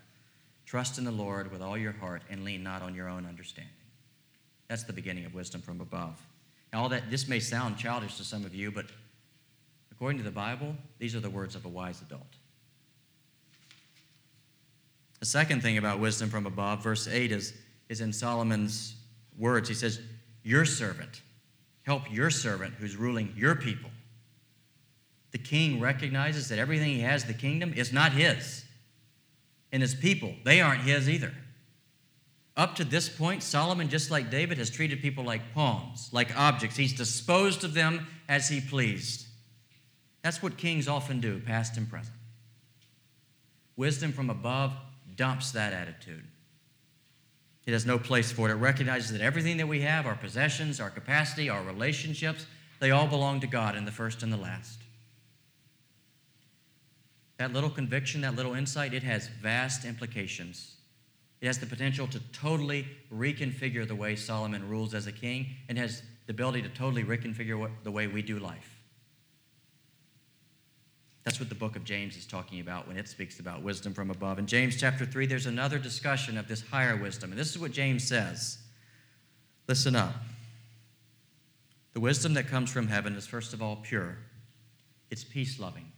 Trust 0.65 0.97
in 0.97 1.03
the 1.03 1.11
Lord 1.11 1.51
with 1.51 1.61
all 1.61 1.77
your 1.77 1.91
heart 1.91 2.21
and 2.29 2.45
lean 2.45 2.63
not 2.63 2.81
on 2.81 2.95
your 2.95 3.09
own 3.09 3.25
understanding. 3.25 3.73
That's 4.69 4.83
the 4.83 4.93
beginning 4.93 5.25
of 5.25 5.33
wisdom 5.33 5.61
from 5.61 5.81
above. 5.81 6.21
Now, 6.71 6.83
all 6.83 6.89
that, 6.89 7.11
this 7.11 7.27
may 7.27 7.39
sound 7.39 7.77
childish 7.77 8.15
to 8.17 8.23
some 8.23 8.45
of 8.45 8.55
you, 8.55 8.71
but 8.71 8.85
according 9.91 10.19
to 10.19 10.23
the 10.23 10.31
Bible, 10.31 10.75
these 10.99 11.15
are 11.15 11.19
the 11.19 11.29
words 11.29 11.55
of 11.55 11.65
a 11.65 11.69
wise 11.69 12.01
adult. 12.01 12.37
The 15.23 15.29
second 15.29 15.61
thing 15.61 15.77
about 15.77 16.01
wisdom 16.01 16.29
from 16.29 16.45
above, 16.45 16.83
verse 16.83 17.07
8, 17.07 17.31
is, 17.31 17.53
is 17.87 18.01
in 18.01 18.11
Solomon's 18.11 18.97
words. 19.37 19.69
He 19.69 19.73
says, 19.73 20.01
Your 20.43 20.65
servant, 20.65 21.21
help 21.83 22.11
your 22.11 22.29
servant 22.29 22.73
who's 22.73 22.97
ruling 22.97 23.33
your 23.37 23.55
people 23.55 23.89
the 25.33 25.37
king 25.39 25.79
recognizes 25.79 26.47
that 26.49 26.59
everything 26.59 26.89
he 26.89 26.99
has, 26.99 27.23
the 27.25 27.33
kingdom, 27.33 27.73
is 27.73 27.91
not 27.91 28.11
his. 28.11 28.63
And 29.71 29.81
his 29.81 29.95
people, 29.95 30.35
they 30.43 30.61
aren't 30.61 30.81
his 30.81 31.09
either. 31.09 31.33
Up 32.55 32.75
to 32.75 32.83
this 32.83 33.09
point, 33.09 33.41
Solomon, 33.41 33.89
just 33.89 34.11
like 34.11 34.29
David, 34.29 34.59
has 34.59 34.69
treated 34.69 35.01
people 35.01 35.23
like 35.23 35.53
pawns, 35.53 36.09
like 36.11 36.37
objects. 36.37 36.77
He's 36.77 36.93
disposed 36.93 37.63
of 37.63 37.73
them 37.73 38.05
as 38.29 38.47
he 38.47 38.61
pleased. 38.61 39.25
That's 40.21 40.43
what 40.43 40.55
kings 40.55 40.87
often 40.87 41.19
do, 41.19 41.39
past 41.39 41.77
and 41.77 41.89
present. 41.89 42.15
Wisdom 43.75 44.11
from 44.11 44.29
above 44.29 44.73
dumps 45.15 45.51
that 45.51 45.73
attitude. 45.73 46.23
It 47.65 47.71
has 47.71 47.85
no 47.85 47.97
place 47.97 48.31
for 48.31 48.49
it. 48.49 48.51
It 48.51 48.55
recognizes 48.55 49.11
that 49.11 49.21
everything 49.21 49.57
that 49.57 49.67
we 49.67 49.81
have, 49.81 50.05
our 50.05 50.15
possessions, 50.15 50.79
our 50.79 50.89
capacity, 50.89 51.49
our 51.49 51.63
relationships, 51.63 52.45
they 52.79 52.91
all 52.91 53.07
belong 53.07 53.39
to 53.39 53.47
God 53.47 53.75
in 53.75 53.85
the 53.85 53.91
first 53.91 54.23
and 54.23 54.33
the 54.33 54.37
last. 54.37 54.79
That 57.37 57.53
little 57.53 57.69
conviction, 57.69 58.21
that 58.21 58.35
little 58.35 58.53
insight, 58.53 58.93
it 58.93 59.03
has 59.03 59.27
vast 59.27 59.85
implications. 59.85 60.75
It 61.41 61.47
has 61.47 61.59
the 61.59 61.65
potential 61.65 62.07
to 62.07 62.19
totally 62.31 62.87
reconfigure 63.13 63.87
the 63.87 63.95
way 63.95 64.15
Solomon 64.15 64.67
rules 64.67 64.93
as 64.93 65.07
a 65.07 65.11
king 65.11 65.47
and 65.67 65.77
has 65.77 66.01
the 66.25 66.31
ability 66.31 66.61
to 66.61 66.69
totally 66.69 67.03
reconfigure 67.03 67.57
what, 67.57 67.71
the 67.83 67.91
way 67.91 68.07
we 68.07 68.21
do 68.21 68.39
life. 68.39 68.72
That's 71.23 71.39
what 71.39 71.49
the 71.49 71.55
book 71.55 71.75
of 71.75 71.85
James 71.85 72.17
is 72.17 72.25
talking 72.25 72.59
about 72.59 72.87
when 72.87 72.97
it 72.97 73.07
speaks 73.07 73.39
about 73.39 73.61
wisdom 73.61 73.93
from 73.93 74.11
above. 74.11 74.39
In 74.39 74.45
James 74.45 74.77
chapter 74.77 75.05
3, 75.05 75.25
there's 75.25 75.45
another 75.45 75.79
discussion 75.79 76.37
of 76.37 76.47
this 76.47 76.61
higher 76.61 76.97
wisdom. 76.97 77.31
And 77.31 77.39
this 77.39 77.49
is 77.49 77.59
what 77.59 77.71
James 77.71 78.05
says. 78.05 78.57
Listen 79.67 79.95
up. 79.95 80.13
The 81.93 81.99
wisdom 81.99 82.33
that 82.33 82.47
comes 82.47 82.71
from 82.71 82.87
heaven 82.87 83.15
is, 83.15 83.25
first 83.25 83.53
of 83.53 83.61
all, 83.61 83.77
pure, 83.77 84.17
it's 85.11 85.23
peace 85.23 85.59
loving, 85.59 85.91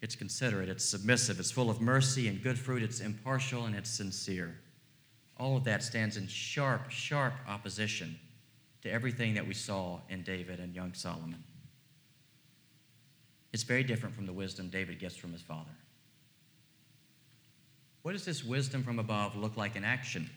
it's 0.00 0.16
considerate, 0.16 0.68
it's 0.68 0.84
submissive, 0.84 1.38
it's 1.38 1.52
full 1.52 1.70
of 1.70 1.80
mercy 1.80 2.26
and 2.26 2.42
good 2.42 2.58
fruit, 2.58 2.82
it's 2.82 3.00
impartial, 3.00 3.66
and 3.66 3.76
it's 3.76 3.88
sincere. 3.88 4.58
All 5.38 5.56
of 5.56 5.64
that 5.64 5.84
stands 5.84 6.16
in 6.16 6.26
sharp, 6.26 6.90
sharp 6.90 7.34
opposition 7.48 8.18
to 8.82 8.90
everything 8.90 9.34
that 9.34 9.46
we 9.46 9.54
saw 9.54 10.00
in 10.08 10.22
David 10.22 10.58
and 10.58 10.74
young 10.74 10.92
Solomon. 10.94 11.42
It's 13.52 13.62
very 13.62 13.82
different 13.82 14.14
from 14.14 14.26
the 14.26 14.32
wisdom 14.32 14.68
David 14.68 14.98
gets 14.98 15.16
from 15.16 15.32
his 15.32 15.42
father. 15.42 15.70
What 18.02 18.12
does 18.12 18.24
this 18.24 18.42
wisdom 18.42 18.82
from 18.82 18.98
above 18.98 19.36
look 19.36 19.56
like 19.56 19.76
in 19.76 19.84
action? 19.84 20.28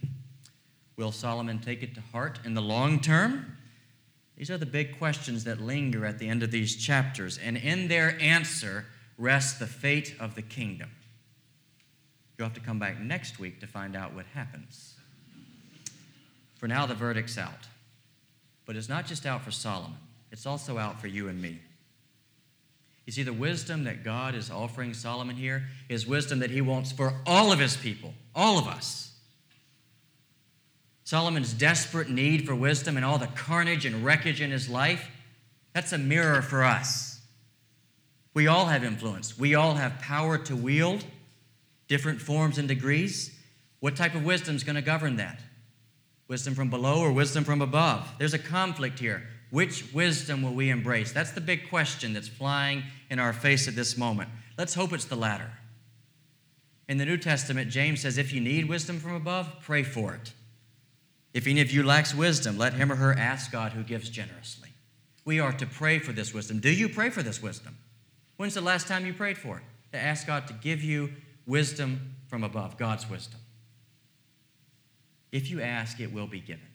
Will 0.98 1.12
Solomon 1.12 1.60
take 1.60 1.82
it 1.82 1.96
to 1.96 2.02
heart 2.02 2.40
in 2.46 2.54
the 2.54 2.62
long 2.62 3.00
term? 3.00 3.58
These 4.38 4.52
are 4.52 4.58
the 4.58 4.66
big 4.66 4.98
questions 4.98 5.46
that 5.46 5.62
linger 5.62 6.06
at 6.06 6.20
the 6.20 6.28
end 6.28 6.44
of 6.44 6.52
these 6.52 6.76
chapters. 6.76 7.38
And 7.38 7.58
in 7.58 7.88
their 7.88 8.20
answer, 8.22 8.86
rests 9.18 9.58
the 9.58 9.68
fate 9.68 10.16
of 10.20 10.36
the 10.36 10.42
kingdom. 10.42 10.92
You'll 12.38 12.48
have 12.48 12.56
to 12.56 12.62
come 12.62 12.80
back 12.80 13.00
next 13.00 13.40
week 13.40 13.62
to 13.62 13.68
find 13.68 13.96
out 13.96 14.14
what 14.14 14.26
happens. 14.34 14.96
For 16.56 16.68
now, 16.68 16.86
the 16.86 16.96
verdict's 16.96 17.38
out. 17.38 17.68
But 18.66 18.76
it's 18.76 18.90
not 18.90 19.06
just 19.06 19.26
out 19.26 19.42
for 19.44 19.52
Solomon, 19.52 19.98
it's 20.32 20.46
also 20.46 20.78
out 20.78 21.00
for 21.00 21.08
you 21.08 21.30
and 21.30 21.42
me. 21.42 21.60
You 23.06 23.14
see, 23.14 23.24
the 23.24 23.34
wisdom 23.34 23.84
that 23.84 24.04
God 24.04 24.34
is 24.34 24.50
offering 24.50 24.94
Solomon 24.94 25.36
here 25.36 25.68
is 25.90 26.08
wisdom 26.08 26.40
that 26.40 26.50
he 26.50 26.62
wants 26.62 26.92
for 26.92 27.14
all 27.26 27.52
of 27.52 27.60
his 27.60 27.78
people, 27.78 28.14
all 28.34 28.58
of 28.58 28.68
us. 28.68 29.14
Solomon's 31.04 31.54
desperate 31.54 32.10
need 32.10 32.48
for 32.48 32.56
wisdom 32.56 32.98
and 32.98 33.06
all 33.06 33.20
the 33.20 33.28
carnage 33.28 33.86
and 33.86 34.04
wreckage 34.04 34.42
in 34.42 34.50
his 34.50 34.68
life, 34.68 35.08
that's 35.72 35.94
a 35.94 36.00
mirror 36.00 36.42
for 36.42 36.64
us. 36.64 37.20
We 38.34 38.48
all 38.48 38.66
have 38.66 38.84
influence, 38.84 39.38
we 39.38 39.54
all 39.54 39.76
have 39.76 40.00
power 40.00 40.40
to 40.40 40.56
wield, 40.56 41.06
different 41.88 42.20
forms 42.22 42.58
and 42.58 42.68
degrees. 42.68 43.38
What 43.82 43.96
type 43.96 44.16
of 44.16 44.26
wisdom 44.26 44.56
is 44.56 44.64
going 44.64 44.78
to 44.78 44.82
govern 44.82 45.18
that? 45.18 45.42
Wisdom 46.28 46.56
from 46.56 46.72
below 46.72 47.02
or 47.02 47.12
wisdom 47.12 47.44
from 47.44 47.62
above? 47.62 48.12
There's 48.18 48.34
a 48.34 48.40
conflict 48.40 48.98
here. 48.98 49.28
Which 49.56 49.94
wisdom 49.94 50.42
will 50.42 50.54
we 50.54 50.70
embrace? 50.70 51.14
That's 51.14 51.32
the 51.32 51.40
big 51.40 51.70
question 51.70 52.12
that's 52.12 52.28
flying 52.28 52.84
in 53.10 53.20
our 53.20 53.32
face 53.32 53.70
at 53.70 53.76
this 53.76 53.98
moment. 53.98 54.30
Let's 54.58 54.74
hope 54.74 54.92
it's 54.92 55.06
the 55.06 55.16
latter. 55.16 55.50
In 56.90 56.98
the 56.98 57.06
New 57.06 57.16
Testament, 57.16 57.72
James 57.72 58.02
says 58.02 58.18
if 58.18 58.34
you 58.34 58.42
need 58.42 58.68
wisdom 58.68 59.00
from 59.00 59.14
above, 59.14 59.62
pray 59.62 59.84
for 59.84 60.14
it. 60.14 60.34
If 61.34 61.48
any 61.48 61.62
of 61.62 61.72
you 61.72 61.84
lacks 61.84 62.14
wisdom, 62.14 62.58
let 62.58 62.74
him 62.74 62.92
or 62.92 62.96
her 62.96 63.14
ask 63.14 63.50
God 63.50 63.72
who 63.72 63.84
gives 63.84 64.10
generously. 64.10 64.72
We 65.24 65.40
are 65.40 65.54
to 65.54 65.66
pray 65.66 66.00
for 66.00 66.12
this 66.12 66.34
wisdom. 66.34 66.60
Do 66.60 66.70
you 66.70 66.90
pray 66.90 67.10
for 67.10 67.24
this 67.24 67.42
wisdom? 67.42 67.78
When's 68.36 68.56
the 68.56 68.60
last 68.60 68.90
time 68.90 69.06
you 69.06 69.14
prayed 69.14 69.38
for 69.38 69.60
it? 69.60 69.64
To 69.94 69.98
ask 69.98 70.28
God 70.28 70.48
to 70.48 70.54
give 70.54 70.84
you 70.84 71.12
wisdom 71.46 72.16
from 72.28 72.44
above, 72.44 72.78
God's 72.78 73.10
wisdom. 73.10 73.40
If 75.32 75.50
you 75.50 75.62
ask, 75.62 76.02
it 76.02 76.12
will 76.12 76.28
be 76.28 76.42
given. 76.42 76.75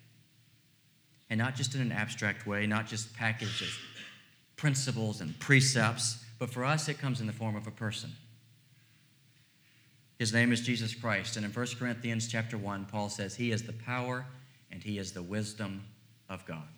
And 1.30 1.38
not 1.38 1.54
just 1.54 1.74
in 1.74 1.80
an 1.80 1.92
abstract 1.92 2.46
way, 2.46 2.66
not 2.66 2.86
just 2.86 3.14
packaged 3.14 3.62
as 3.62 3.70
principles 4.56 5.20
and 5.20 5.38
precepts, 5.38 6.22
but 6.38 6.50
for 6.50 6.64
us, 6.64 6.88
it 6.88 6.98
comes 6.98 7.20
in 7.20 7.26
the 7.26 7.32
form 7.32 7.56
of 7.56 7.66
a 7.66 7.70
person. 7.70 8.10
His 10.18 10.34
name 10.34 10.52
is 10.52 10.60
Jesus 10.60 10.94
Christ. 10.94 11.36
And 11.36 11.46
in 11.46 11.52
1 11.52 11.66
Corinthians 11.78 12.28
chapter 12.28 12.58
1, 12.58 12.86
Paul 12.92 13.08
says, 13.08 13.36
He 13.36 13.52
is 13.52 13.62
the 13.62 13.72
power 13.72 14.26
and 14.70 14.82
He 14.82 14.98
is 14.98 15.12
the 15.12 15.22
wisdom 15.22 15.84
of 16.28 16.44
God. 16.44 16.68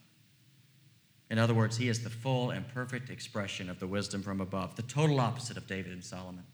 In 1.28 1.38
other 1.38 1.54
words, 1.54 1.76
He 1.76 1.88
is 1.88 2.04
the 2.04 2.10
full 2.10 2.50
and 2.50 2.68
perfect 2.68 3.10
expression 3.10 3.68
of 3.68 3.80
the 3.80 3.86
wisdom 3.86 4.22
from 4.22 4.40
above, 4.40 4.76
the 4.76 4.82
total 4.82 5.18
opposite 5.18 5.56
of 5.56 5.66
David 5.66 5.92
and 5.92 6.04
Solomon. 6.04 6.44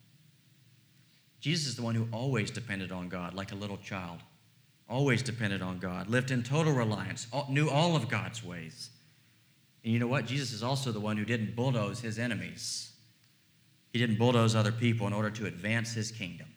Jesus 1.41 1.69
is 1.69 1.77
the 1.77 1.83
one 1.83 1.95
who 1.95 2.09
always 2.11 2.51
depended 2.51 2.91
on 2.91 3.09
God 3.09 3.35
like 3.35 3.53
a 3.53 3.57
little 3.57 3.77
child, 3.77 4.21
always 4.89 5.23
depended 5.23 5.63
on 5.63 5.79
God, 5.79 6.09
lived 6.09 6.31
in 6.31 6.43
total 6.43 6.73
reliance, 6.73 7.27
knew 7.49 7.69
all 7.69 7.95
of 7.95 8.09
God's 8.09 8.43
ways. 8.43 8.91
And 9.85 9.93
you 9.93 9.99
know 9.99 10.07
what? 10.07 10.27
Jesus 10.27 10.53
is 10.53 10.63
also 10.63 10.93
the 10.93 11.01
one 11.01 11.17
who 11.17 11.25
didn't 11.25 11.55
bulldoze 11.55 12.01
his 12.01 12.19
enemies. 12.19 12.93
He 13.93 13.99
didn't 13.99 14.19
bulldoze 14.19 14.55
other 14.55 14.73
people 14.73 15.07
in 15.07 15.13
order 15.13 15.31
to 15.31 15.47
advance 15.47 15.93
his 15.93 16.11
kingdom. 16.11 16.49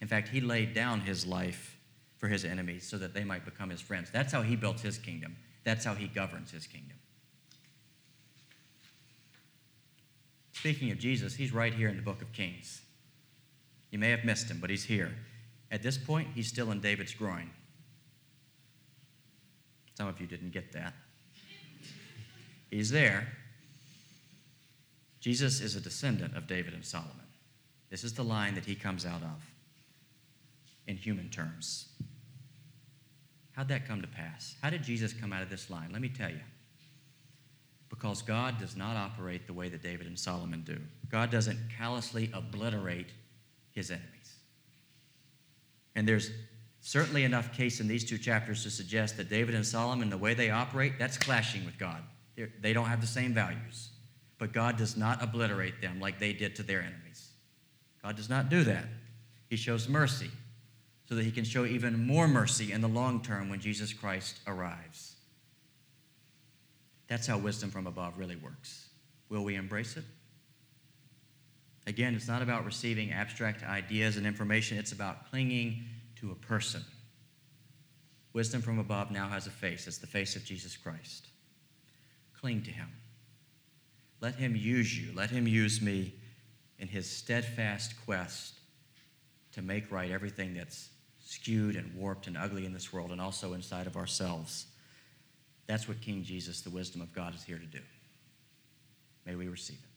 In 0.00 0.08
fact, 0.08 0.28
he 0.28 0.40
laid 0.40 0.74
down 0.74 1.00
his 1.00 1.26
life 1.26 1.78
for 2.18 2.28
his 2.28 2.44
enemies 2.44 2.86
so 2.86 2.96
that 2.98 3.14
they 3.14 3.24
might 3.24 3.44
become 3.44 3.70
his 3.70 3.80
friends. 3.80 4.10
That's 4.10 4.32
how 4.32 4.42
he 4.42 4.56
built 4.56 4.80
his 4.80 4.98
kingdom. 4.98 5.36
That's 5.64 5.84
how 5.84 5.94
he 5.94 6.08
governs 6.08 6.50
his 6.50 6.66
kingdom. 6.66 6.96
Speaking 10.52 10.90
of 10.90 10.98
Jesus, 10.98 11.34
he's 11.34 11.52
right 11.52 11.74
here 11.74 11.88
in 11.88 11.96
the 11.96 12.02
book 12.02 12.22
of 12.22 12.32
Kings. 12.32 12.82
You 13.90 13.98
may 13.98 14.10
have 14.10 14.24
missed 14.24 14.50
him, 14.50 14.58
but 14.60 14.70
he's 14.70 14.84
here. 14.84 15.14
At 15.70 15.82
this 15.82 15.98
point, 15.98 16.28
he's 16.34 16.48
still 16.48 16.70
in 16.70 16.80
David's 16.80 17.14
groin. 17.14 17.50
Some 19.94 20.08
of 20.08 20.20
you 20.20 20.26
didn't 20.26 20.50
get 20.50 20.72
that. 20.72 20.94
He's 22.70 22.90
there. 22.90 23.28
Jesus 25.20 25.60
is 25.60 25.76
a 25.76 25.80
descendant 25.80 26.36
of 26.36 26.46
David 26.46 26.74
and 26.74 26.84
Solomon. 26.84 27.12
This 27.90 28.04
is 28.04 28.12
the 28.12 28.24
line 28.24 28.54
that 28.56 28.64
he 28.64 28.74
comes 28.74 29.06
out 29.06 29.22
of 29.22 29.50
in 30.86 30.96
human 30.96 31.30
terms. 31.30 31.88
How'd 33.52 33.68
that 33.68 33.86
come 33.86 34.02
to 34.02 34.08
pass? 34.08 34.56
How 34.62 34.70
did 34.70 34.82
Jesus 34.82 35.12
come 35.12 35.32
out 35.32 35.42
of 35.42 35.48
this 35.48 35.70
line? 35.70 35.90
Let 35.92 36.02
me 36.02 36.08
tell 36.08 36.30
you. 36.30 36.40
Because 37.88 38.20
God 38.20 38.58
does 38.58 38.76
not 38.76 38.96
operate 38.96 39.46
the 39.46 39.52
way 39.52 39.68
that 39.68 39.82
David 39.82 40.08
and 40.08 40.18
Solomon 40.18 40.62
do. 40.62 40.78
God 41.08 41.30
doesn't 41.30 41.58
callously 41.78 42.28
obliterate 42.34 43.10
his 43.70 43.92
enemies. 43.92 44.34
And 45.94 46.08
there's 46.08 46.30
certainly 46.84 47.24
enough 47.24 47.50
case 47.56 47.80
in 47.80 47.88
these 47.88 48.04
two 48.04 48.18
chapters 48.18 48.62
to 48.62 48.70
suggest 48.70 49.16
that 49.16 49.30
David 49.30 49.54
and 49.54 49.64
Solomon, 49.64 50.10
the 50.10 50.18
way 50.18 50.34
they 50.34 50.50
operate, 50.50 50.92
that's 50.98 51.16
clashing 51.16 51.64
with 51.64 51.78
God. 51.78 51.96
They're, 52.36 52.50
they 52.60 52.74
do 52.74 52.80
not 52.80 52.88
have 52.88 53.00
the 53.00 53.06
same 53.06 53.32
values. 53.32 53.88
But 54.36 54.52
God 54.52 54.76
does 54.76 54.94
not 54.94 55.22
obliterate 55.22 55.80
them 55.80 55.98
like 55.98 56.18
they 56.18 56.34
did 56.34 56.54
to 56.56 56.62
their 56.62 56.80
enemies. 56.80 57.30
God 58.02 58.16
does 58.16 58.28
not 58.28 58.50
do 58.50 58.64
that. 58.64 58.84
He 59.48 59.56
shows 59.56 59.88
mercy 59.88 60.30
so 61.08 61.14
that 61.14 61.24
he 61.24 61.30
can 61.30 61.44
show 61.44 61.64
even 61.64 62.06
more 62.06 62.28
mercy 62.28 62.70
in 62.70 62.82
the 62.82 62.88
long 62.88 63.22
term 63.22 63.48
when 63.48 63.60
Jesus 63.60 63.94
Christ 63.94 64.40
arrives. 64.46 65.16
That's 67.06 67.26
how 67.26 67.38
wisdom 67.38 67.70
from 67.70 67.86
above 67.86 68.18
really 68.18 68.36
works. 68.36 68.88
Will 69.30 69.42
we 69.42 69.54
embrace 69.54 69.96
it? 69.96 70.04
Again, 71.86 72.14
it's 72.14 72.28
not 72.28 72.42
about 72.42 72.66
receiving 72.66 73.10
abstract 73.10 73.62
ideas 73.62 74.18
and 74.18 74.26
information, 74.26 74.76
it's 74.76 74.92
about 74.92 75.30
clinging 75.30 75.84
to 76.24 76.32
a 76.32 76.46
person. 76.46 76.82
Wisdom 78.32 78.62
from 78.62 78.78
above 78.78 79.10
now 79.10 79.28
has 79.28 79.46
a 79.46 79.50
face. 79.50 79.86
It's 79.86 79.98
the 79.98 80.06
face 80.06 80.36
of 80.36 80.44
Jesus 80.44 80.76
Christ. 80.76 81.28
Cling 82.40 82.62
to 82.62 82.70
him. 82.70 82.88
Let 84.20 84.36
him 84.36 84.56
use 84.56 84.98
you. 84.98 85.12
Let 85.14 85.30
him 85.30 85.46
use 85.46 85.82
me 85.82 86.14
in 86.78 86.88
his 86.88 87.08
steadfast 87.08 87.94
quest 88.04 88.58
to 89.52 89.62
make 89.62 89.92
right 89.92 90.10
everything 90.10 90.54
that's 90.54 90.88
skewed 91.20 91.76
and 91.76 91.94
warped 91.94 92.26
and 92.26 92.36
ugly 92.36 92.64
in 92.64 92.72
this 92.72 92.92
world 92.92 93.12
and 93.12 93.20
also 93.20 93.52
inside 93.52 93.86
of 93.86 93.96
ourselves. 93.96 94.66
That's 95.66 95.86
what 95.86 96.00
King 96.00 96.24
Jesus, 96.24 96.62
the 96.62 96.70
wisdom 96.70 97.02
of 97.02 97.12
God, 97.12 97.34
is 97.34 97.44
here 97.44 97.58
to 97.58 97.66
do. 97.66 97.80
May 99.26 99.34
we 99.34 99.48
receive 99.48 99.78
it. 99.78 99.93